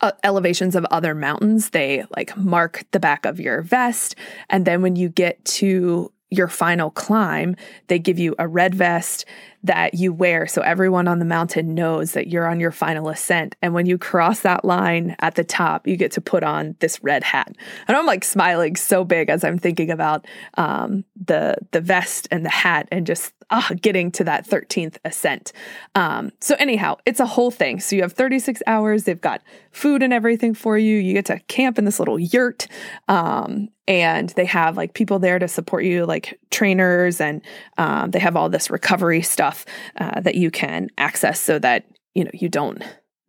uh, 0.00 0.10
elevations 0.24 0.74
of 0.74 0.84
other 0.86 1.14
mountains, 1.14 1.70
they 1.70 2.04
like 2.16 2.36
mark 2.36 2.84
the 2.90 2.98
back 2.98 3.24
of 3.24 3.38
your 3.38 3.62
vest. 3.62 4.16
And 4.50 4.66
then 4.66 4.82
when 4.82 4.96
you 4.96 5.08
get 5.08 5.42
to 5.44 6.10
your 6.32 6.48
final 6.48 6.90
climb, 6.90 7.56
they 7.88 7.98
give 7.98 8.18
you 8.18 8.34
a 8.38 8.48
red 8.48 8.74
vest 8.74 9.24
that 9.64 9.94
you 9.94 10.12
wear 10.12 10.46
so 10.46 10.60
everyone 10.62 11.06
on 11.06 11.18
the 11.18 11.24
mountain 11.24 11.74
knows 11.74 12.12
that 12.12 12.28
you're 12.28 12.48
on 12.48 12.58
your 12.58 12.72
final 12.72 13.08
ascent. 13.08 13.54
And 13.62 13.74
when 13.74 13.86
you 13.86 13.96
cross 13.96 14.40
that 14.40 14.64
line 14.64 15.14
at 15.20 15.36
the 15.36 15.44
top, 15.44 15.86
you 15.86 15.96
get 15.96 16.12
to 16.12 16.20
put 16.20 16.42
on 16.42 16.74
this 16.80 17.02
red 17.02 17.22
hat. 17.22 17.54
And 17.86 17.96
I'm 17.96 18.06
like 18.06 18.24
smiling 18.24 18.76
so 18.76 19.04
big 19.04 19.30
as 19.30 19.44
I'm 19.44 19.58
thinking 19.58 19.90
about 19.90 20.26
um, 20.54 21.04
the 21.24 21.56
the 21.70 21.80
vest 21.80 22.28
and 22.30 22.44
the 22.44 22.50
hat 22.50 22.88
and 22.90 23.06
just 23.06 23.32
uh, 23.50 23.74
getting 23.80 24.10
to 24.10 24.24
that 24.24 24.48
13th 24.48 24.96
ascent. 25.04 25.52
Um, 25.94 26.32
so 26.40 26.56
anyhow, 26.58 26.96
it's 27.04 27.20
a 27.20 27.26
whole 27.26 27.50
thing. 27.50 27.80
So 27.80 27.94
you 27.94 28.02
have 28.02 28.12
36 28.12 28.62
hours. 28.66 29.04
They've 29.04 29.20
got 29.20 29.42
food 29.70 30.02
and 30.02 30.12
everything 30.12 30.54
for 30.54 30.78
you. 30.78 30.96
You 30.96 31.12
get 31.12 31.26
to 31.26 31.38
camp 31.40 31.78
in 31.78 31.84
this 31.84 31.98
little 31.98 32.18
yurt. 32.18 32.66
Um, 33.08 33.68
and 33.88 34.30
they 34.30 34.44
have 34.44 34.76
like 34.76 34.94
people 34.94 35.18
there 35.18 35.38
to 35.38 35.48
support 35.48 35.84
you, 35.84 36.06
like 36.06 36.38
trainers, 36.50 37.20
and 37.20 37.42
um, 37.78 38.12
they 38.12 38.20
have 38.20 38.36
all 38.36 38.48
this 38.48 38.70
recovery 38.70 39.22
stuff 39.52 39.64
uh, 39.96 40.20
that 40.20 40.34
you 40.34 40.50
can 40.50 40.88
access 40.98 41.40
so 41.40 41.58
that 41.58 41.84
you 42.14 42.24
know 42.24 42.30
you 42.32 42.48
don't 42.48 42.82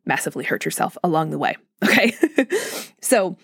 massively 0.06 0.44
hurt 0.44 0.66
yourself 0.66 0.98
along 1.04 1.30
the 1.30 1.38
way. 1.38 1.56
Okay, 1.84 2.14
so 3.02 3.36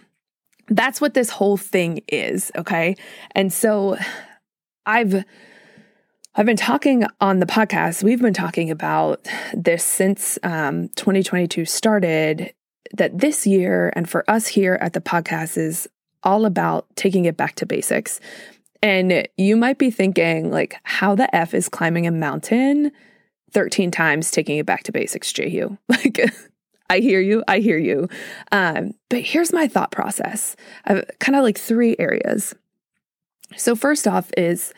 that's 0.69 1.01
what 1.01 1.13
this 1.13 1.29
whole 1.29 1.57
thing 1.57 1.99
is. 2.07 2.53
Okay, 2.55 2.95
and 3.35 3.51
so 3.51 3.97
I've 4.85 5.25
I've 6.35 6.45
been 6.45 6.55
talking 6.55 7.03
on 7.19 7.39
the 7.41 7.45
podcast. 7.45 8.01
We've 8.01 8.21
been 8.21 8.33
talking 8.33 8.71
about 8.71 9.27
this 9.53 9.83
since 9.83 10.39
um, 10.43 10.87
2022 10.95 11.65
started. 11.65 12.53
That 12.93 13.19
this 13.19 13.45
year, 13.45 13.91
and 13.93 14.09
for 14.09 14.23
us 14.29 14.47
here 14.47 14.77
at 14.79 14.93
the 14.93 15.01
podcast, 15.01 15.57
is 15.57 15.85
all 16.23 16.45
about 16.45 16.87
taking 16.95 17.25
it 17.25 17.35
back 17.35 17.55
to 17.55 17.65
basics. 17.65 18.21
And 18.81 19.27
you 19.37 19.55
might 19.55 19.77
be 19.77 19.91
thinking, 19.91 20.51
like, 20.51 20.75
how 20.83 21.15
the 21.15 21.33
F 21.35 21.53
is 21.53 21.69
climbing 21.69 22.07
a 22.07 22.11
mountain 22.11 22.91
13 23.51 23.91
times 23.91 24.31
taking 24.31 24.57
it 24.57 24.65
back 24.65 24.83
to 24.83 24.91
basics, 24.91 25.31
Jehu? 25.31 25.77
Like, 25.89 26.33
I 26.91 26.99
hear 27.01 27.19
you. 27.19 27.43
I 27.47 27.59
hear 27.59 27.77
you. 27.77 28.09
Um, 28.51 28.93
but 29.09 29.21
here's 29.21 29.53
my 29.53 29.67
thought 29.67 29.91
process. 29.91 30.55
I've 30.85 31.05
kind 31.19 31.35
of 31.35 31.43
like 31.43 31.59
three 31.59 31.95
areas. 31.99 32.55
So, 33.55 33.75
first 33.75 34.07
off, 34.07 34.31
is 34.35 34.73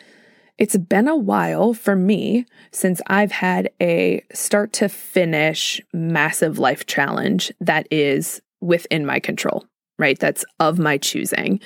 it's 0.58 0.76
been 0.76 1.08
a 1.08 1.16
while 1.16 1.72
for 1.72 1.96
me 1.96 2.44
since 2.70 3.00
I've 3.06 3.32
had 3.32 3.70
a 3.80 4.22
start 4.34 4.74
to 4.74 4.90
finish 4.90 5.80
massive 5.94 6.58
life 6.58 6.84
challenge 6.84 7.50
that 7.60 7.86
is 7.90 8.42
within 8.60 9.06
my 9.06 9.18
control 9.18 9.64
right? 10.02 10.18
That's 10.18 10.44
of 10.58 10.78
my 10.78 10.98
choosing. 10.98 11.60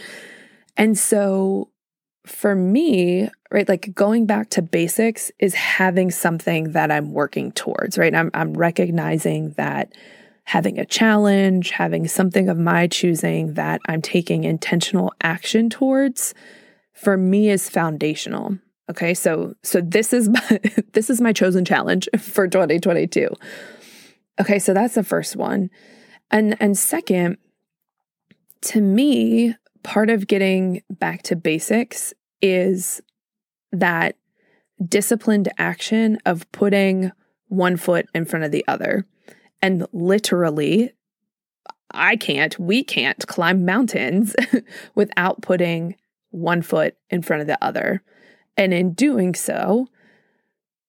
And 0.76 0.98
so 0.98 1.70
for 2.26 2.54
me, 2.54 3.30
right, 3.50 3.68
like 3.68 3.94
going 3.94 4.26
back 4.26 4.50
to 4.50 4.62
basics 4.62 5.30
is 5.38 5.54
having 5.54 6.10
something 6.10 6.72
that 6.72 6.90
I'm 6.90 7.12
working 7.12 7.52
towards, 7.52 7.96
right? 7.96 8.14
I'm, 8.14 8.30
I'm 8.34 8.54
recognizing 8.54 9.52
that 9.52 9.92
having 10.44 10.78
a 10.78 10.84
challenge, 10.84 11.70
having 11.70 12.06
something 12.06 12.48
of 12.48 12.58
my 12.58 12.86
choosing 12.86 13.54
that 13.54 13.80
I'm 13.86 14.02
taking 14.02 14.44
intentional 14.44 15.12
action 15.22 15.70
towards 15.70 16.34
for 16.92 17.16
me 17.16 17.50
is 17.50 17.68
foundational. 17.68 18.58
Okay, 18.90 19.14
so 19.14 19.54
so 19.62 19.80
this 19.80 20.12
is 20.12 20.28
my, 20.28 20.60
this 20.92 21.10
is 21.10 21.20
my 21.20 21.32
chosen 21.32 21.64
challenge 21.64 22.08
for 22.18 22.48
2022. 22.48 23.28
Okay, 24.40 24.58
so 24.58 24.74
that's 24.74 24.94
the 24.94 25.04
first 25.04 25.36
one. 25.36 25.70
And 26.30 26.56
and 26.60 26.76
second, 26.76 27.38
to 28.62 28.80
me, 28.80 29.54
part 29.86 30.10
of 30.10 30.26
getting 30.26 30.82
back 30.90 31.22
to 31.22 31.36
basics 31.36 32.12
is 32.42 33.00
that 33.70 34.16
disciplined 34.84 35.48
action 35.58 36.18
of 36.26 36.50
putting 36.50 37.12
one 37.46 37.76
foot 37.76 38.06
in 38.12 38.24
front 38.24 38.44
of 38.44 38.50
the 38.50 38.64
other. 38.66 39.06
And 39.62 39.86
literally, 39.92 40.92
I 41.92 42.16
can't, 42.16 42.58
we 42.58 42.82
can't 42.82 43.24
climb 43.28 43.64
mountains 43.64 44.34
without 44.96 45.40
putting 45.40 45.94
one 46.30 46.62
foot 46.62 46.96
in 47.08 47.22
front 47.22 47.42
of 47.42 47.46
the 47.46 47.64
other. 47.64 48.02
And 48.56 48.74
in 48.74 48.92
doing 48.92 49.36
so, 49.36 49.86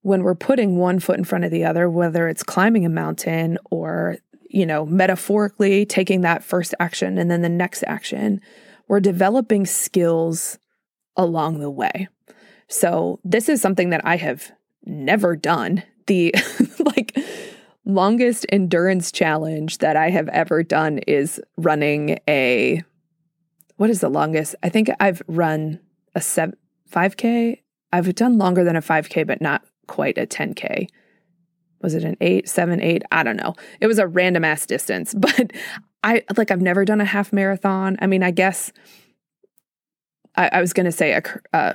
when 0.01 0.23
we're 0.23 0.33
putting 0.33 0.77
one 0.77 0.99
foot 0.99 1.19
in 1.19 1.23
front 1.23 1.45
of 1.45 1.51
the 1.51 1.65
other, 1.65 1.87
whether 1.87 2.27
it's 2.27 2.41
climbing 2.41 2.83
a 2.83 2.89
mountain 2.89 3.59
or 3.69 4.17
you 4.49 4.65
know, 4.65 4.85
metaphorically 4.85 5.85
taking 5.85 6.21
that 6.21 6.41
first 6.41 6.73
action 6.79 7.17
and 7.17 7.29
then 7.29 7.41
the 7.41 7.49
next 7.49 7.83
action, 7.85 8.41
we're 8.87 8.99
developing 8.99 9.65
skills 9.65 10.57
along 11.15 11.59
the 11.59 11.69
way. 11.69 12.07
So, 12.67 13.19
this 13.23 13.49
is 13.49 13.61
something 13.61 13.91
that 13.91 14.05
I 14.05 14.17
have 14.17 14.51
never 14.85 15.35
done. 15.35 15.83
The 16.07 16.33
like 16.79 17.17
longest 17.85 18.45
endurance 18.49 19.11
challenge 19.11 19.79
that 19.79 19.95
I 19.95 20.09
have 20.09 20.27
ever 20.29 20.63
done 20.63 20.99
is 20.99 21.41
running 21.57 22.19
a 22.27 22.83
what 23.77 23.89
is 23.89 24.01
the 24.01 24.09
longest? 24.09 24.55
I 24.63 24.69
think 24.69 24.89
I've 24.99 25.21
run 25.27 25.79
a 26.15 26.21
7 26.21 26.57
5k. 26.91 27.61
I've 27.93 28.15
done 28.15 28.37
longer 28.37 28.63
than 28.63 28.75
a 28.75 28.81
5k 28.81 29.27
but 29.27 29.41
not 29.41 29.63
quite 29.87 30.17
a 30.17 30.25
10k 30.25 30.87
was 31.81 31.93
it 31.93 32.03
an 32.03 32.17
eight, 32.21 32.49
seven, 32.49 32.81
eight? 32.81 33.03
I 33.11 33.23
don't 33.23 33.37
know. 33.37 33.55
It 33.79 33.87
was 33.87 33.99
a 33.99 34.07
random 34.07 34.43
ass 34.43 34.65
distance, 34.65 35.13
but 35.17 35.51
I 36.07 36.23
like 36.37 36.51
I've 36.51 36.61
never 36.61 36.85
done 36.85 37.01
a 37.01 37.05
half 37.05 37.33
marathon. 37.33 37.97
I 37.99 38.07
mean, 38.07 38.23
I 38.23 38.31
guess 38.31 38.71
I, 40.37 40.49
I 40.53 40.61
was 40.61 40.71
going 40.71 40.85
to 40.85 40.91
say 40.91 41.11
a 41.11 41.21
uh, 41.51 41.73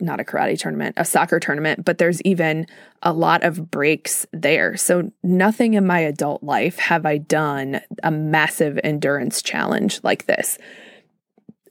not 0.00 0.20
a 0.20 0.24
karate 0.24 0.58
tournament, 0.58 0.94
a 0.96 1.04
soccer 1.04 1.38
tournament, 1.38 1.84
but 1.84 1.98
there's 1.98 2.22
even 2.22 2.66
a 3.02 3.12
lot 3.12 3.44
of 3.44 3.70
breaks 3.70 4.26
there. 4.32 4.74
So 4.78 5.12
nothing 5.22 5.74
in 5.74 5.86
my 5.86 6.00
adult 6.00 6.42
life 6.42 6.78
have 6.78 7.04
I 7.04 7.18
done 7.18 7.82
a 8.02 8.10
massive 8.10 8.80
endurance 8.82 9.42
challenge 9.42 10.00
like 10.02 10.24
this. 10.24 10.56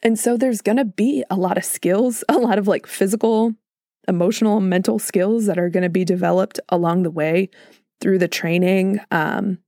And 0.04 0.20
so 0.20 0.38
there's 0.38 0.62
going 0.62 0.78
to 0.78 0.86
be 0.86 1.24
a 1.32 1.36
lot 1.36 1.58
of 1.58 1.66
skills, 1.66 2.24
a 2.30 2.38
lot 2.38 2.60
of 2.60 2.68
like 2.68 2.86
physical 2.86 3.56
emotional, 4.08 4.60
mental 4.60 5.00
skills 5.00 5.48
that 5.48 5.58
are 5.58 5.70
going 5.70 5.84
to 5.84 5.90
be 5.90 6.06
developed 6.06 6.60
along 6.70 7.04
the 7.04 7.12
way 7.12 7.50
through 8.02 8.20
the 8.20 8.28
training. 8.28 9.00
Um, 9.12 9.60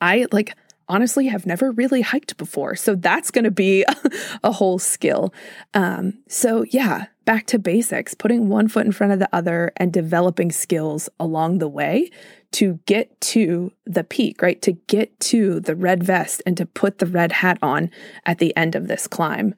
I 0.00 0.26
like 0.30 0.54
honestly 0.88 1.26
have 1.26 1.46
never 1.46 1.72
really 1.72 2.00
hiked 2.00 2.36
before. 2.36 2.76
So 2.76 2.94
that's 2.94 3.30
going 3.30 3.44
to 3.44 3.50
be 3.50 3.84
a 4.44 4.52
whole 4.52 4.78
skill. 4.78 5.32
Um, 5.74 6.18
so, 6.28 6.64
yeah, 6.70 7.06
back 7.24 7.46
to 7.46 7.58
basics, 7.58 8.14
putting 8.14 8.48
one 8.48 8.68
foot 8.68 8.86
in 8.86 8.92
front 8.92 9.12
of 9.12 9.18
the 9.18 9.28
other 9.32 9.72
and 9.76 9.92
developing 9.92 10.52
skills 10.52 11.08
along 11.18 11.58
the 11.58 11.68
way 11.68 12.10
to 12.52 12.78
get 12.86 13.20
to 13.20 13.72
the 13.84 14.04
peak, 14.04 14.40
right? 14.40 14.62
To 14.62 14.72
get 14.72 15.18
to 15.20 15.60
the 15.60 15.74
red 15.74 16.02
vest 16.02 16.42
and 16.46 16.56
to 16.56 16.66
put 16.66 16.98
the 16.98 17.06
red 17.06 17.32
hat 17.32 17.58
on 17.60 17.90
at 18.24 18.38
the 18.38 18.56
end 18.56 18.74
of 18.74 18.88
this 18.88 19.06
climb. 19.06 19.54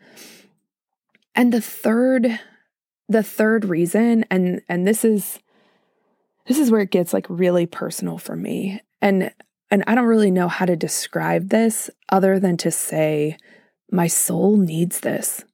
And 1.35 1.53
the 1.53 1.61
third 1.61 2.41
the 3.11 3.23
third 3.23 3.65
reason 3.65 4.25
and 4.31 4.61
and 4.69 4.87
this 4.87 5.03
is 5.05 5.39
this 6.47 6.59
is 6.59 6.71
where 6.71 6.83
it 6.83 6.91
gets 6.91 7.15
like 7.15 7.27
really 7.29 7.65
personal 7.65 8.19
for 8.19 8.37
me 8.37 8.81
and 9.01 9.33
and 9.71 9.85
I 9.87 9.95
don't 9.95 10.07
really 10.07 10.31
know 10.31 10.49
how 10.49 10.65
to 10.67 10.77
describe 10.77 11.49
this 11.49 11.91
other 12.09 12.39
than 12.39 12.57
to 12.59 12.71
say 12.71 13.37
my 13.91 14.07
soul 14.07 14.57
needs 14.57 15.01
this. 15.01 15.45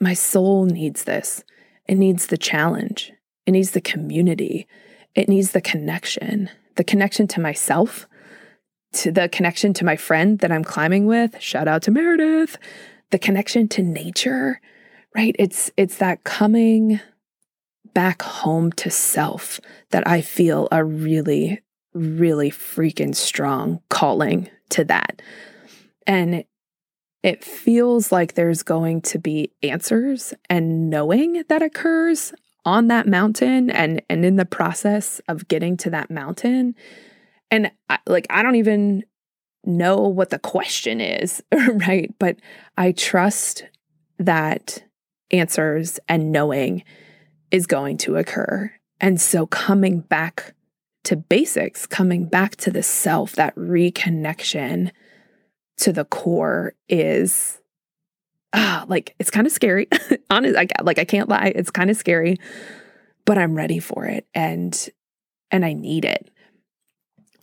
My 0.00 0.14
soul 0.14 0.66
needs 0.66 1.04
this. 1.04 1.44
It 1.86 1.96
needs 1.96 2.26
the 2.26 2.38
challenge. 2.38 3.12
It 3.46 3.52
needs 3.52 3.72
the 3.72 3.80
community. 3.80 4.66
It 5.14 5.28
needs 5.28 5.52
the 5.52 5.60
connection. 5.60 6.50
The 6.76 6.84
connection 6.84 7.26
to 7.28 7.40
myself 7.40 8.06
to 8.94 9.10
the 9.10 9.28
connection 9.28 9.72
to 9.74 9.84
my 9.84 9.96
friend 9.96 10.38
that 10.38 10.52
I'm 10.52 10.62
climbing 10.62 11.06
with. 11.06 11.40
Shout 11.40 11.66
out 11.66 11.82
to 11.82 11.90
Meredith. 11.90 12.56
The 13.10 13.18
connection 13.18 13.68
to 13.68 13.82
nature 13.82 14.60
right? 15.14 15.34
It's 15.38 15.70
it's 15.76 15.98
that 15.98 16.24
coming 16.24 17.00
back 17.94 18.22
home 18.22 18.72
to 18.72 18.90
self 18.90 19.60
that 19.90 20.06
I 20.06 20.20
feel 20.20 20.68
a 20.72 20.84
really 20.84 21.60
really 21.94 22.50
freaking 22.50 23.14
strong 23.14 23.80
calling 23.88 24.48
to 24.70 24.84
that. 24.84 25.22
And 26.06 26.44
it 27.22 27.42
feels 27.42 28.12
like 28.12 28.34
there's 28.34 28.62
going 28.62 29.00
to 29.00 29.18
be 29.18 29.52
answers 29.62 30.34
and 30.50 30.90
knowing 30.90 31.42
that 31.48 31.62
occurs 31.62 32.34
on 32.66 32.88
that 32.88 33.06
mountain 33.06 33.70
and 33.70 34.02
and 34.08 34.24
in 34.24 34.36
the 34.36 34.44
process 34.44 35.20
of 35.28 35.48
getting 35.48 35.76
to 35.78 35.90
that 35.90 36.10
mountain. 36.10 36.74
And 37.50 37.70
I, 37.88 37.98
like 38.06 38.26
i 38.30 38.42
don't 38.42 38.56
even 38.56 39.04
know 39.64 39.96
what 39.96 40.30
the 40.30 40.38
question 40.38 41.00
is 41.00 41.42
right? 41.52 42.12
But 42.18 42.36
i 42.76 42.92
trust 42.92 43.64
that 44.18 44.82
answers 45.30 45.98
and 46.08 46.32
knowing 46.32 46.84
is 47.50 47.66
going 47.66 47.96
to 47.98 48.16
occur. 48.16 48.72
And 49.00 49.20
so 49.20 49.46
coming 49.46 50.00
back 50.00 50.53
to 51.04 51.16
basics 51.16 51.86
coming 51.86 52.26
back 52.26 52.56
to 52.56 52.70
the 52.70 52.82
self 52.82 53.32
that 53.32 53.54
reconnection 53.56 54.90
to 55.78 55.92
the 55.92 56.04
core 56.04 56.74
is 56.88 57.60
ah, 58.52 58.84
like 58.88 59.14
it's 59.18 59.30
kind 59.30 59.46
of 59.46 59.52
scary. 59.52 59.88
Honest, 60.30 60.56
I, 60.56 60.66
like 60.82 60.98
I 60.98 61.04
can't 61.04 61.28
lie, 61.28 61.52
it's 61.54 61.70
kind 61.70 61.90
of 61.90 61.96
scary, 61.96 62.38
but 63.24 63.38
I'm 63.38 63.54
ready 63.54 63.78
for 63.78 64.06
it 64.06 64.26
and 64.34 64.88
and 65.50 65.64
I 65.64 65.72
need 65.72 66.04
it. 66.04 66.30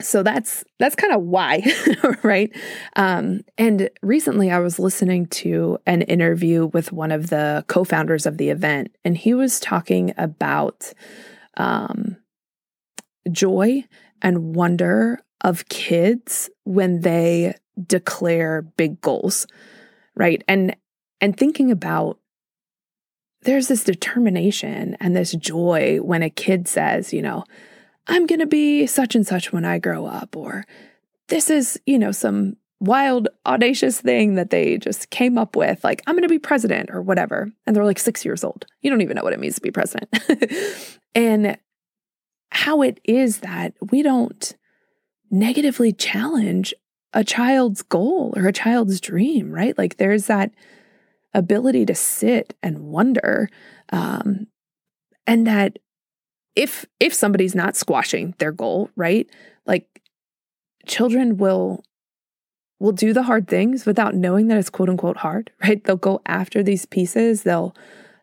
So 0.02 0.24
that's 0.24 0.64
that's 0.80 0.96
kind 0.96 1.14
of 1.14 1.22
why, 1.22 1.64
right? 2.24 2.52
Um, 2.96 3.42
and 3.58 3.90
recently, 4.02 4.50
I 4.50 4.60
was 4.60 4.80
listening 4.80 5.28
to 5.28 5.78
an 5.86 6.02
interview 6.04 6.66
with 6.68 6.92
one 6.92 7.12
of 7.12 7.30
the 7.30 7.64
co-founders 7.68 8.26
of 8.26 8.38
the 8.38 8.50
event, 8.50 8.96
and 9.06 9.16
he 9.16 9.36
was 9.36 9.60
talking 9.60 10.14
about 10.18 10.92
um, 11.58 12.18
joy 13.32 13.84
and 14.22 14.56
wonder 14.56 15.20
of 15.42 15.68
kids 15.70 16.50
when 16.64 17.02
they 17.02 17.56
declare 17.88 18.62
big 18.62 19.02
goals, 19.02 19.48
right? 20.16 20.44
And 20.48 20.76
and 21.20 21.38
thinking 21.38 21.72
about 21.72 22.20
there's 23.44 23.68
this 23.68 23.84
determination 23.84 24.96
and 25.00 25.16
this 25.16 25.32
joy 25.34 26.00
when 26.02 26.22
a 26.24 26.30
kid 26.30 26.68
says, 26.68 27.12
you 27.12 27.22
know, 27.22 27.44
I'm 28.08 28.26
going 28.28 28.40
to 28.40 28.48
be 28.48 28.86
such 28.88 29.16
and 29.16 29.26
such 29.26 29.52
when 29.52 29.66
I 29.66 29.80
grow 29.80 30.06
up, 30.06 30.36
or 30.36 30.66
this 31.28 31.50
is, 31.50 31.80
you 31.86 31.98
know, 31.98 32.12
some 32.12 32.58
wild, 32.80 33.30
audacious 33.46 34.02
thing 34.02 34.36
that 34.36 34.50
they 34.50 34.78
just 34.78 35.10
came 35.12 35.38
up 35.38 35.56
with, 35.56 35.84
like, 35.84 36.02
I'm 36.06 36.16
going 36.16 36.24
to 36.24 36.30
be 36.30 36.40
president 36.40 36.90
or 36.92 37.02
whatever. 37.02 37.52
And 37.66 37.76
they're 37.76 37.86
like 37.86 38.00
six 38.00 38.26
years 38.26 38.44
old. 38.44 38.66
You 38.82 38.90
don't 38.90 39.02
even 39.02 39.16
know 39.16 39.24
what 39.24 39.34
it 39.34 39.40
means 39.40 39.56
to 39.56 39.62
be 39.62 39.72
president. 39.72 40.10
and 41.16 41.58
how 42.52 42.82
it 42.82 43.00
is 43.04 43.40
that 43.40 43.74
we 43.92 44.04
don't 44.04 44.56
negatively 45.30 45.92
challenge 45.92 46.74
a 47.14 47.24
child's 47.24 47.82
goal 47.82 48.34
or 48.36 48.48
a 48.48 48.54
child's 48.54 49.02
dream, 49.02 49.52
right? 49.52 49.78
Like, 49.78 49.98
there's 49.98 50.28
that 50.28 50.52
ability 51.34 51.86
to 51.86 51.96
sit 51.96 52.56
and 52.62 52.80
wonder 52.80 53.50
um, 53.92 54.48
and 55.28 55.48
that 55.48 55.80
if 56.56 56.86
if 57.00 57.14
somebody's 57.14 57.56
not 57.56 57.76
squashing 57.76 58.36
their 58.38 58.52
goal 58.52 58.90
right? 58.96 59.30
Like 59.66 60.02
children 60.86 61.38
will 61.38 61.84
will 62.80 62.92
do 62.92 63.14
the 63.14 63.24
hard 63.24 63.48
things 63.48 63.86
without 63.86 64.16
knowing 64.16 64.48
that 64.48 64.58
it's 64.58 64.70
quote 64.70 64.90
unquote 64.90 65.18
hard 65.18 65.52
right? 65.64 65.84
They'll 65.84 65.98
go 65.98 66.22
after 66.26 66.64
these 66.64 66.86
pieces. 66.86 67.44
They'll 67.44 67.76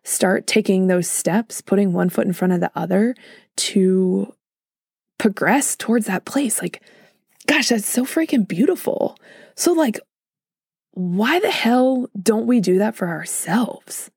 start 0.04 0.47
taking 0.47 0.87
those 0.87 1.08
steps 1.08 1.61
putting 1.61 1.92
one 1.92 2.08
foot 2.08 2.26
in 2.26 2.32
front 2.32 2.52
of 2.52 2.61
the 2.61 2.70
other 2.75 3.14
to 3.59 4.33
progress 5.19 5.77
towards 5.77 6.07
that 6.07 6.25
place 6.25 6.62
like 6.62 6.83
gosh 7.47 7.69
that's 7.69 7.88
so 7.88 8.05
freaking 8.05 8.47
beautiful 8.47 9.17
so 9.55 9.73
like 9.73 9.99
why 10.99 11.38
the 11.38 11.50
hell 11.50 12.11
don't 12.21 12.49
we 12.49 12.59
do 12.59 12.79
that 12.79 12.97
for 12.97 13.07
ourselves? 13.07 14.11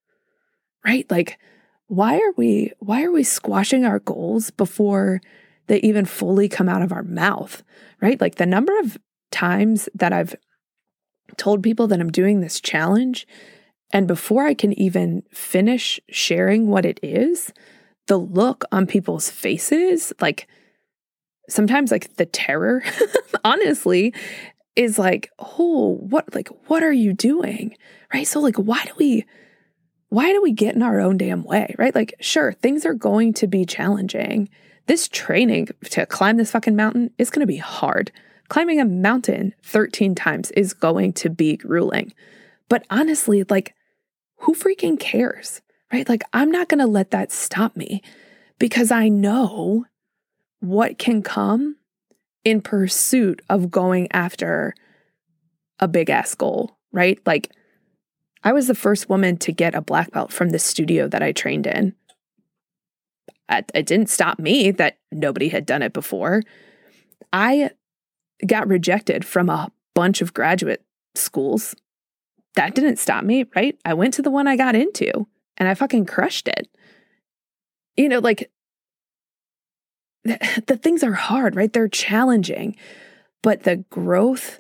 Right? 0.84 1.10
Like, 1.12 1.38
why 1.86 2.18
are 2.18 2.32
we 2.38 2.72
why 2.80 3.04
are 3.04 3.12
we 3.12 3.24
squashing 3.24 3.86
our 3.86 4.00
goals 4.00 4.50
before 4.50 5.22
they 5.68 5.77
even 5.82 6.06
fully 6.06 6.50
come 6.50 6.68
out 6.68 6.82
of 6.82 6.92
our 6.92 7.04
mouth? 7.04 7.62
Right? 8.01 8.20
Like 8.20 8.36
the 8.36 8.48
number 8.48 8.80
of 8.80 8.98
times 9.30 9.90
that 9.94 10.12
I've 10.12 10.36
told 11.38 11.62
people 11.62 11.86
that 11.88 12.00
I'm 12.00 12.12
doing 12.12 12.42
this 12.42 12.60
challenge 12.60 13.27
and 13.92 14.08
before 14.08 14.48
I 14.48 14.56
can 14.56 14.74
even 14.80 15.22
finish 15.32 16.00
sharing 16.10 16.68
what 16.68 16.86
it 16.86 17.00
is, 17.04 17.54
the 18.12 18.18
look 18.18 18.66
on 18.74 18.86
people's 18.86 19.30
faces, 19.30 20.12
like 20.20 20.46
sometimes 21.48 21.92
like 21.92 22.14
the 22.18 22.26
terror, 22.26 22.84
honestly, 23.46 24.14
is 24.76 25.00
like, 25.00 25.32
oh, 25.40 25.96
what 25.96 26.36
like 26.36 26.50
what 26.68 26.84
are 26.84 26.92
you 26.92 27.14
doing? 27.14 27.74
Right? 28.14 28.28
So 28.28 28.42
like 28.42 28.58
why 28.58 28.84
do 28.84 28.92
we 28.98 29.26
why 30.10 30.34
do 30.34 30.42
we 30.42 30.52
get 30.52 30.76
in 30.76 30.84
our 30.84 31.00
own 31.00 31.16
damn 31.20 31.46
way? 31.46 31.74
Right? 31.78 31.96
Like 31.96 32.14
sure, 32.20 32.52
things 32.52 32.86
are 32.86 32.94
going 32.94 33.32
to 33.36 33.48
be 33.48 33.64
challenging. 33.64 34.50
This 34.88 35.08
training 35.08 35.70
to 35.92 36.06
climb 36.06 36.36
this 36.36 36.52
fucking 36.52 36.76
mountain 36.76 37.12
is 37.18 37.30
going 37.30 37.40
to 37.40 37.48
be 37.48 37.56
hard. 37.56 38.12
Climbing 38.50 38.82
a 38.82 38.86
mountain 38.86 39.56
13 39.64 40.16
times 40.16 40.52
is 40.52 40.74
going 40.74 41.14
to 41.14 41.30
be 41.30 41.56
grueling. 41.56 42.12
But 42.68 42.86
honestly, 42.90 43.46
like 43.50 43.74
who 44.40 44.54
freaking 44.54 45.00
cares? 45.00 45.62
Right? 45.92 46.08
Like 46.08 46.24
I'm 46.34 46.51
not 46.51 46.70
going 46.70 46.80
to 46.80 46.88
let 46.88 47.12
that 47.12 47.32
stop 47.32 47.75
me 47.75 48.01
because 48.60 48.92
I 48.92 49.10
know 49.10 49.86
what 50.60 50.98
can 50.98 51.22
come 51.22 51.77
in 52.44 52.62
pursuit 52.62 53.42
of 53.50 53.72
going 53.72 54.08
after 54.12 54.74
a 55.80 55.88
big 55.88 56.10
ass 56.10 56.36
goal, 56.36 56.77
right? 56.92 57.20
Like, 57.25 57.51
I 58.44 58.54
was 58.54 58.68
the 58.68 58.75
first 58.75 59.10
woman 59.10 59.38
to 59.38 59.51
get 59.51 59.75
a 59.75 59.82
black 59.82 60.12
belt 60.12 60.32
from 60.32 60.50
the 60.50 60.60
studio 60.60 61.08
that 61.08 61.22
I 61.22 61.32
trained 61.32 61.68
in. 61.68 61.94
It 63.50 63.86
didn't 63.86 64.10
stop 64.10 64.40
me 64.40 64.72
that 64.72 64.98
nobody 65.12 65.50
had 65.50 65.66
done 65.66 65.82
it 65.82 65.94
before. 65.94 66.42
I 67.34 67.72
got 68.46 68.68
rejected 68.68 69.25
from 69.25 69.50
a 69.50 69.72
bunch 69.94 70.22
of 70.22 70.34
graduate 70.34 70.84
schools. 71.16 71.75
That 72.56 72.74
didn't 72.75 72.98
stop 72.98 73.24
me, 73.24 73.46
right? 73.56 73.77
I 73.84 73.94
went 73.94 74.14
to 74.16 74.22
the 74.22 74.32
one 74.32 74.48
I 74.48 74.56
got 74.56 74.75
into 74.75 75.27
and 75.62 75.70
I 75.70 75.76
fucking 75.76 76.08
crushed 76.08 76.48
it. 76.48 76.68
You 77.96 78.10
know, 78.10 78.18
like 78.18 78.50
the 80.24 80.80
things 80.82 81.04
are 81.04 81.14
hard, 81.14 81.56
right? 81.56 81.72
They're 81.72 81.88
challenging, 81.88 82.76
but 83.44 83.62
the 83.62 83.78
growth 83.92 84.60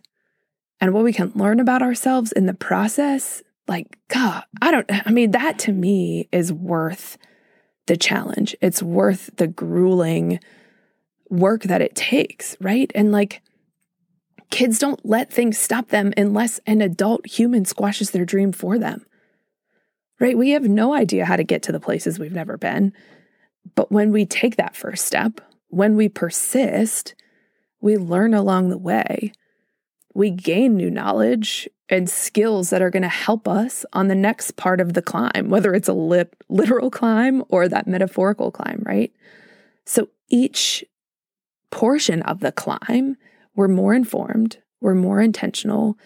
and 0.79 0.93
what 0.93 1.03
we 1.03 1.11
can 1.11 1.31
learn 1.33 1.59
about 1.59 1.81
ourselves 1.81 2.31
in 2.31 2.45
the 2.45 2.53
process, 2.53 3.41
like, 3.67 3.97
God, 4.09 4.43
I 4.61 4.69
don't, 4.69 4.85
I 5.07 5.09
mean, 5.09 5.31
that 5.31 5.57
to 5.59 5.71
me 5.71 6.29
is 6.31 6.53
worth 6.53 7.17
the 7.87 7.97
challenge. 7.97 8.55
It's 8.61 8.83
worth 8.83 9.31
the 9.37 9.47
grueling 9.47 10.39
work 11.31 11.63
that 11.63 11.81
it 11.81 11.95
takes, 11.95 12.55
right? 12.61 12.91
And 12.93 13.11
like, 13.11 13.41
kids 14.51 14.77
don't 14.77 15.03
let 15.03 15.33
things 15.33 15.57
stop 15.57 15.87
them 15.87 16.13
unless 16.15 16.59
an 16.67 16.79
adult 16.79 17.25
human 17.25 17.65
squashes 17.65 18.11
their 18.11 18.25
dream 18.25 18.51
for 18.51 18.77
them, 18.77 19.03
right? 20.21 20.37
We 20.37 20.51
have 20.51 20.63
no 20.63 20.93
idea 20.93 21.25
how 21.25 21.35
to 21.35 21.43
get 21.43 21.63
to 21.63 21.71
the 21.71 21.79
places 21.79 22.19
we've 22.19 22.31
never 22.31 22.57
been. 22.57 22.93
But 23.75 23.91
when 23.91 24.11
we 24.11 24.25
take 24.25 24.55
that 24.55 24.75
first 24.75 25.05
step, 25.05 25.41
when 25.69 25.95
we 25.95 26.07
persist, 26.07 27.15
we 27.81 27.97
learn 27.97 28.33
along 28.33 28.69
the 28.69 28.77
way. 28.77 29.33
We 30.13 30.29
gain 30.29 30.75
new 30.75 30.91
knowledge 30.91 31.67
and 31.89 32.09
skills 32.09 32.69
that 32.69 32.81
are 32.81 32.89
going 32.89 33.03
to 33.03 33.09
help 33.09 33.47
us 33.47 33.85
on 33.93 34.07
the 34.07 34.15
next 34.15 34.57
part 34.57 34.79
of 34.79 34.93
the 34.93 35.01
climb, 35.01 35.49
whether 35.49 35.73
it's 35.73 35.89
a 35.89 35.93
literal 35.93 36.91
climb 36.91 37.43
or 37.49 37.67
that 37.67 37.87
metaphorical 37.87 38.51
climb, 38.51 38.83
right? 38.85 39.11
So 39.85 40.09
each 40.29 40.85
portion 41.71 42.21
of 42.23 42.41
the 42.41 42.51
climb, 42.51 43.17
we're 43.55 43.67
more 43.67 43.93
informed, 43.93 44.59
we're 44.81 44.95
more 44.95 45.19
intentional, 45.21 45.97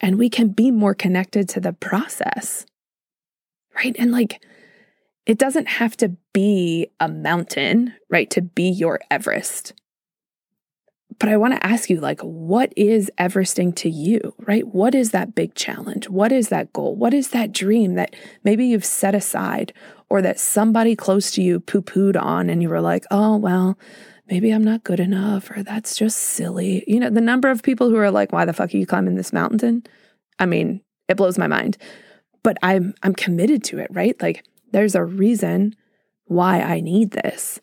and 0.00 0.18
we 0.18 0.28
can 0.28 0.48
be 0.48 0.70
more 0.70 0.94
connected 0.94 1.48
to 1.50 1.60
the 1.60 1.72
process, 1.72 2.66
right? 3.74 3.94
And 3.98 4.12
like, 4.12 4.42
it 5.26 5.38
doesn't 5.38 5.68
have 5.68 5.96
to 5.98 6.16
be 6.32 6.88
a 7.00 7.08
mountain, 7.08 7.94
right? 8.10 8.28
To 8.30 8.42
be 8.42 8.68
your 8.68 9.00
Everest. 9.10 9.72
But 11.18 11.28
I 11.28 11.36
want 11.36 11.54
to 11.54 11.64
ask 11.64 11.88
you, 11.88 12.00
like, 12.00 12.20
what 12.20 12.72
is 12.76 13.10
Everesting 13.18 13.74
to 13.76 13.88
you, 13.88 14.34
right? 14.40 14.66
What 14.66 14.94
is 14.94 15.12
that 15.12 15.34
big 15.34 15.54
challenge? 15.54 16.08
What 16.08 16.32
is 16.32 16.48
that 16.48 16.72
goal? 16.72 16.96
What 16.96 17.14
is 17.14 17.28
that 17.28 17.52
dream 17.52 17.94
that 17.94 18.16
maybe 18.42 18.66
you've 18.66 18.84
set 18.84 19.14
aside 19.14 19.72
or 20.10 20.20
that 20.22 20.40
somebody 20.40 20.96
close 20.96 21.30
to 21.32 21.42
you 21.42 21.60
poo 21.60 21.82
pooed 21.82 22.20
on 22.20 22.50
and 22.50 22.62
you 22.62 22.68
were 22.68 22.80
like, 22.80 23.04
oh, 23.10 23.36
well, 23.36 23.78
maybe 24.28 24.50
I'm 24.50 24.64
not 24.64 24.84
good 24.84 25.00
enough 25.00 25.50
or 25.50 25.62
that's 25.62 25.96
just 25.96 26.18
silly. 26.18 26.82
You 26.86 27.00
know, 27.00 27.10
the 27.10 27.20
number 27.20 27.50
of 27.50 27.62
people 27.62 27.90
who 27.90 27.96
are 27.96 28.10
like, 28.10 28.32
why 28.32 28.44
the 28.44 28.52
fuck 28.52 28.74
are 28.74 28.76
you 28.76 28.86
climbing 28.86 29.14
this 29.14 29.32
mountain? 29.32 29.84
I 30.38 30.46
mean, 30.46 30.82
it 31.08 31.16
blows 31.16 31.38
my 31.38 31.46
mind. 31.46 31.78
But 32.44 32.56
I'm 32.62 32.94
I'm 33.02 33.14
committed 33.14 33.64
to 33.64 33.78
it, 33.80 33.88
right? 33.90 34.20
Like 34.22 34.44
there's 34.70 34.94
a 34.94 35.02
reason 35.02 35.74
why 36.26 36.60
I 36.60 36.78
need 36.78 37.10
this, 37.10 37.58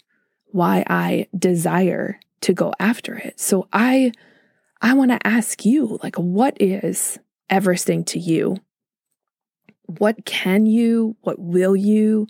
why 0.48 0.84
I 0.88 1.28
desire 1.38 2.20
to 2.42 2.54
go 2.54 2.74
after 2.80 3.16
it. 3.16 3.40
So 3.40 3.70
I 3.72 4.12
I 4.82 4.94
want 4.96 5.12
to 5.12 5.26
ask 5.26 5.64
you, 5.64 6.00
like 6.04 6.18
what 6.18 6.58
is 6.60 7.18
Everesting 7.50 8.06
to 8.08 8.20
you? 8.20 8.58
What 9.86 10.26
can 10.26 10.66
you, 10.66 11.16
what 11.22 11.38
will 11.38 11.76
you, 11.76 12.28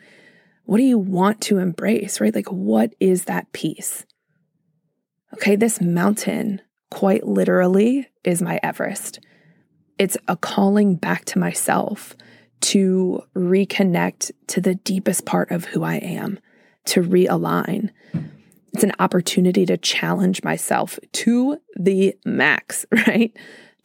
what 0.66 0.78
do 0.78 0.84
you 0.84 0.98
want 0.98 1.42
to 1.42 1.60
embrace, 1.60 2.20
right? 2.20 2.34
Like 2.34 2.52
what 2.52 2.94
is 3.00 3.26
that 3.26 3.52
piece? 3.54 4.06
Okay, 5.34 5.56
this 5.56 5.80
mountain 5.80 6.62
quite 6.90 7.26
literally 7.26 8.10
is 8.24 8.42
my 8.42 8.60
Everest. 8.62 9.20
It's 9.98 10.18
a 10.28 10.36
calling 10.36 10.96
back 10.96 11.24
to 11.26 11.40
myself 11.40 12.16
to 12.62 13.24
reconnect 13.36 14.32
to 14.47 14.62
the 14.62 14.76
deepest 14.76 15.26
part 15.26 15.52
of 15.52 15.65
who 15.65 15.84
I 15.84 15.95
am, 15.95 16.39
to 16.86 17.02
realign. 17.02 17.89
It's 18.74 18.84
an 18.84 18.93
opportunity 19.00 19.65
to 19.65 19.78
challenge 19.78 20.43
myself 20.43 20.97
to 21.13 21.58
the 21.76 22.15
max, 22.26 22.86
right? 23.08 23.36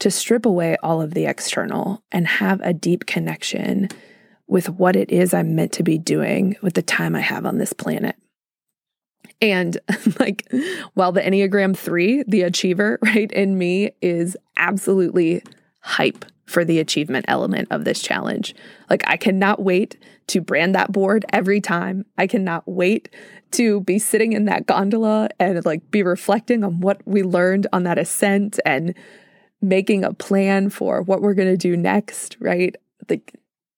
To 0.00 0.10
strip 0.10 0.46
away 0.46 0.76
all 0.82 1.00
of 1.00 1.14
the 1.14 1.26
external 1.26 2.02
and 2.12 2.26
have 2.26 2.60
a 2.60 2.74
deep 2.74 3.06
connection 3.06 3.88
with 4.46 4.68
what 4.68 4.94
it 4.94 5.10
is 5.10 5.34
I'm 5.34 5.56
meant 5.56 5.72
to 5.72 5.82
be 5.82 5.98
doing 5.98 6.56
with 6.62 6.74
the 6.74 6.82
time 6.82 7.16
I 7.16 7.20
have 7.20 7.46
on 7.46 7.58
this 7.58 7.72
planet. 7.72 8.16
And 9.40 9.76
like, 10.20 10.48
while 10.94 11.12
the 11.12 11.20
Enneagram 11.20 11.76
3, 11.76 12.24
the 12.26 12.42
achiever, 12.42 12.98
right, 13.02 13.30
in 13.32 13.58
me 13.58 13.90
is 14.00 14.36
absolutely 14.56 15.42
hype 15.80 16.24
for 16.46 16.64
the 16.64 16.78
achievement 16.78 17.24
element 17.28 17.68
of 17.70 17.84
this 17.84 18.00
challenge. 18.00 18.54
Like, 18.88 19.02
I 19.06 19.16
cannot 19.16 19.62
wait 19.62 19.96
to 20.28 20.40
brand 20.40 20.74
that 20.74 20.92
board 20.92 21.24
every 21.32 21.60
time. 21.60 22.06
I 22.16 22.26
cannot 22.26 22.66
wait 22.66 23.08
to 23.52 23.80
be 23.80 23.98
sitting 23.98 24.32
in 24.32 24.44
that 24.46 24.66
gondola 24.66 25.28
and 25.38 25.64
like 25.64 25.90
be 25.90 26.02
reflecting 26.02 26.64
on 26.64 26.80
what 26.80 27.00
we 27.06 27.22
learned 27.22 27.66
on 27.72 27.84
that 27.84 27.98
ascent 27.98 28.58
and 28.64 28.94
making 29.62 30.04
a 30.04 30.12
plan 30.12 30.68
for 30.68 31.02
what 31.02 31.22
we're 31.22 31.34
going 31.34 31.48
to 31.48 31.56
do 31.56 31.76
next, 31.76 32.36
right? 32.40 32.76
Like, 33.08 33.34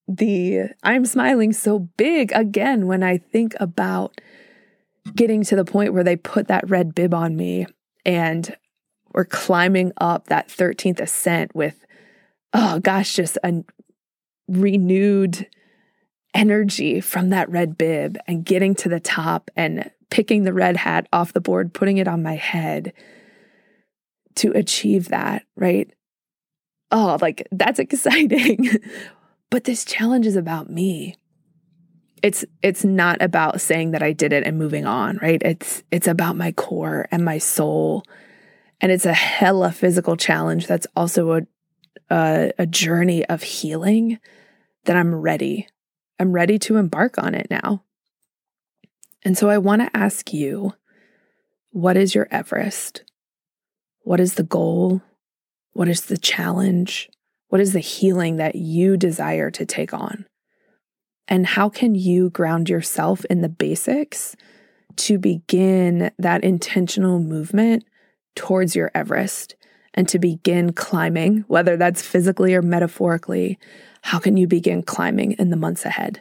the 0.08 0.70
I'm 0.82 1.04
smiling 1.04 1.52
so 1.52 1.78
big 1.78 2.32
again 2.32 2.86
when 2.86 3.02
I 3.02 3.18
think 3.18 3.54
about 3.60 4.20
getting 5.14 5.44
to 5.44 5.56
the 5.56 5.64
point 5.64 5.92
where 5.92 6.04
they 6.04 6.16
put 6.16 6.48
that 6.48 6.68
red 6.68 6.94
bib 6.94 7.12
on 7.12 7.36
me 7.36 7.66
and 8.06 8.56
we're 9.12 9.24
climbing 9.24 9.92
up 9.98 10.26
that 10.28 10.48
13th 10.48 11.00
ascent 11.00 11.54
with, 11.54 11.84
oh 12.52 12.80
gosh, 12.80 13.14
just 13.14 13.38
a 13.42 13.64
renewed 14.48 15.46
energy 16.34 17.00
from 17.00 17.30
that 17.30 17.48
red 17.50 17.76
bib 17.76 18.18
and 18.26 18.44
getting 18.44 18.74
to 18.74 18.88
the 18.88 19.00
top 19.00 19.50
and 19.56 19.90
picking 20.10 20.44
the 20.44 20.52
red 20.52 20.76
hat 20.76 21.06
off 21.12 21.32
the 21.32 21.40
board, 21.40 21.74
putting 21.74 21.98
it 21.98 22.08
on 22.08 22.22
my 22.22 22.36
head 22.36 22.92
to 24.36 24.52
achieve 24.52 25.08
that, 25.08 25.44
right? 25.56 25.90
Oh, 26.90 27.18
like 27.20 27.46
that's 27.52 27.78
exciting. 27.78 28.68
but 29.50 29.64
this 29.64 29.84
challenge 29.84 30.26
is 30.26 30.36
about 30.36 30.70
me 30.70 31.16
it's 32.22 32.44
it's 32.62 32.84
not 32.84 33.20
about 33.22 33.60
saying 33.60 33.92
that 33.92 34.02
I 34.02 34.12
did 34.12 34.32
it 34.32 34.46
and 34.46 34.58
moving 34.58 34.86
on, 34.86 35.18
right? 35.18 35.40
It's 35.42 35.82
it's 35.90 36.08
about 36.08 36.36
my 36.36 36.52
core 36.52 37.06
and 37.10 37.24
my 37.24 37.38
soul. 37.38 38.02
And 38.80 38.92
it's 38.92 39.06
a 39.06 39.12
hella 39.12 39.72
physical 39.72 40.16
challenge 40.16 40.66
that's 40.66 40.86
also 40.94 41.32
a 41.32 41.42
a, 42.10 42.52
a 42.58 42.66
journey 42.66 43.24
of 43.26 43.42
healing 43.42 44.18
that 44.84 44.96
I'm 44.96 45.14
ready. 45.14 45.68
I'm 46.18 46.32
ready 46.32 46.58
to 46.60 46.76
embark 46.76 47.18
on 47.18 47.34
it 47.34 47.48
now. 47.50 47.84
And 49.24 49.36
so 49.36 49.50
I 49.50 49.58
want 49.58 49.82
to 49.82 49.96
ask 49.96 50.32
you, 50.32 50.74
what 51.70 51.96
is 51.96 52.14
your 52.14 52.28
Everest? 52.30 53.04
What 54.02 54.20
is 54.20 54.34
the 54.34 54.42
goal? 54.42 55.02
What 55.72 55.88
is 55.88 56.06
the 56.06 56.16
challenge? 56.16 57.10
What 57.48 57.60
is 57.60 57.72
the 57.72 57.80
healing 57.80 58.36
that 58.36 58.54
you 58.54 58.96
desire 58.96 59.50
to 59.50 59.66
take 59.66 59.92
on? 59.92 60.26
And 61.26 61.46
how 61.46 61.68
can 61.68 61.94
you 61.94 62.30
ground 62.30 62.68
yourself 62.68 63.24
in 63.26 63.42
the 63.42 63.48
basics 63.48 64.34
to 64.96 65.18
begin 65.18 66.10
that 66.18 66.42
intentional 66.42 67.20
movement 67.20 67.84
towards 68.34 68.74
your 68.74 68.90
Everest 68.94 69.56
and 69.94 70.08
to 70.08 70.18
begin 70.18 70.72
climbing, 70.72 71.44
whether 71.48 71.76
that's 71.76 72.02
physically 72.02 72.54
or 72.54 72.62
metaphorically? 72.62 73.58
How 74.02 74.18
can 74.18 74.36
you 74.36 74.46
begin 74.46 74.82
climbing 74.82 75.32
in 75.32 75.50
the 75.50 75.56
months 75.56 75.84
ahead? 75.84 76.20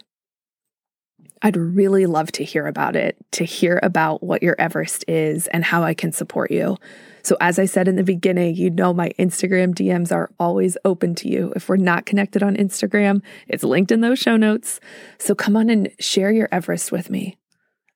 I'd 1.42 1.56
really 1.56 2.08
love 2.08 2.32
to 2.34 2.44
hear 2.44 2.66
about 2.66 2.96
it, 2.96 3.16
to 3.34 3.44
hear 3.44 3.80
about 3.84 4.24
what 4.24 4.42
your 4.42 4.56
Everest 4.58 5.06
is 5.08 5.48
and 5.48 5.64
how 5.64 5.84
I 5.84 5.94
can 5.94 6.12
support 6.12 6.50
you. 6.50 6.78
So, 7.22 7.38
as 7.40 7.60
I 7.60 7.66
said 7.66 7.88
in 7.88 7.96
the 7.96 8.04
beginning, 8.04 8.56
you 8.56 8.70
know 8.70 8.94
my 8.94 9.12
Instagram 9.20 9.76
DMs 9.76 10.12
are 10.12 10.32
always 10.40 10.78
open 10.84 11.14
to 11.16 11.30
you. 11.30 11.54
If 11.56 11.70
we're 11.70 11.78
not 11.78 12.06
connected 12.06 12.42
on 12.42 12.56
Instagram, 12.56 13.22
it's 13.48 13.64
linked 13.64 13.92
in 13.92 14.02
those 14.02 14.18
show 14.18 14.38
notes. 14.38 14.80
So, 15.20 15.36
come 15.36 15.56
on 15.56 15.70
and 15.70 15.92
share 16.00 16.32
your 16.32 16.50
Everest 16.52 16.92
with 16.92 17.10
me. 17.10 17.38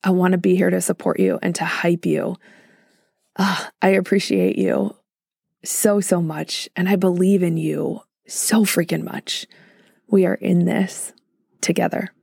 I 0.04 0.12
want 0.12 0.34
to 0.34 0.38
be 0.38 0.56
here 0.56 0.70
to 0.70 0.82
support 0.82 1.20
you 1.20 1.40
and 1.42 1.56
to 1.56 1.66
hype 1.66 2.06
you. 2.06 2.36
Oh, 3.40 3.68
I 3.82 3.90
appreciate 3.90 4.58
you 4.58 4.96
so, 5.64 6.00
so 6.00 6.22
much. 6.22 6.70
And 6.76 6.90
I 6.90 6.96
believe 6.96 7.44
in 7.44 7.58
you 7.58 8.02
so 8.28 8.64
freaking 8.64 9.04
much. 9.04 9.46
We 10.08 10.26
are 10.26 10.36
in 10.36 10.66
this 10.66 11.14
together. 11.62 12.14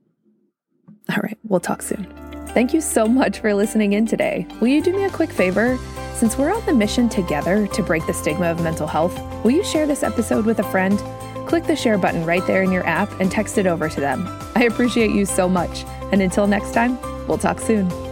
All 1.10 1.22
right, 1.22 1.38
we'll 1.44 1.60
talk 1.60 1.82
soon. 1.82 2.06
Thank 2.48 2.74
you 2.74 2.80
so 2.80 3.06
much 3.06 3.40
for 3.40 3.54
listening 3.54 3.92
in 3.92 4.06
today. 4.06 4.46
Will 4.60 4.68
you 4.68 4.82
do 4.82 4.92
me 4.92 5.04
a 5.04 5.10
quick 5.10 5.30
favor? 5.30 5.78
Since 6.14 6.36
we're 6.36 6.52
on 6.52 6.64
the 6.66 6.74
mission 6.74 7.08
together 7.08 7.66
to 7.68 7.82
break 7.82 8.04
the 8.06 8.14
stigma 8.14 8.46
of 8.46 8.62
mental 8.62 8.86
health, 8.86 9.16
will 9.44 9.52
you 9.52 9.62
share 9.62 9.86
this 9.86 10.02
episode 10.02 10.44
with 10.46 10.58
a 10.58 10.64
friend? 10.64 10.98
Click 11.46 11.64
the 11.64 11.76
share 11.76 11.96
button 11.96 12.26
right 12.26 12.46
there 12.46 12.62
in 12.62 12.72
your 12.72 12.86
app 12.86 13.08
and 13.20 13.30
text 13.30 13.56
it 13.56 13.66
over 13.66 13.88
to 13.88 14.00
them. 14.00 14.26
I 14.56 14.64
appreciate 14.64 15.12
you 15.12 15.24
so 15.24 15.48
much. 15.48 15.84
And 16.10 16.20
until 16.20 16.46
next 16.46 16.72
time, 16.72 16.98
we'll 17.28 17.38
talk 17.38 17.60
soon. 17.60 18.07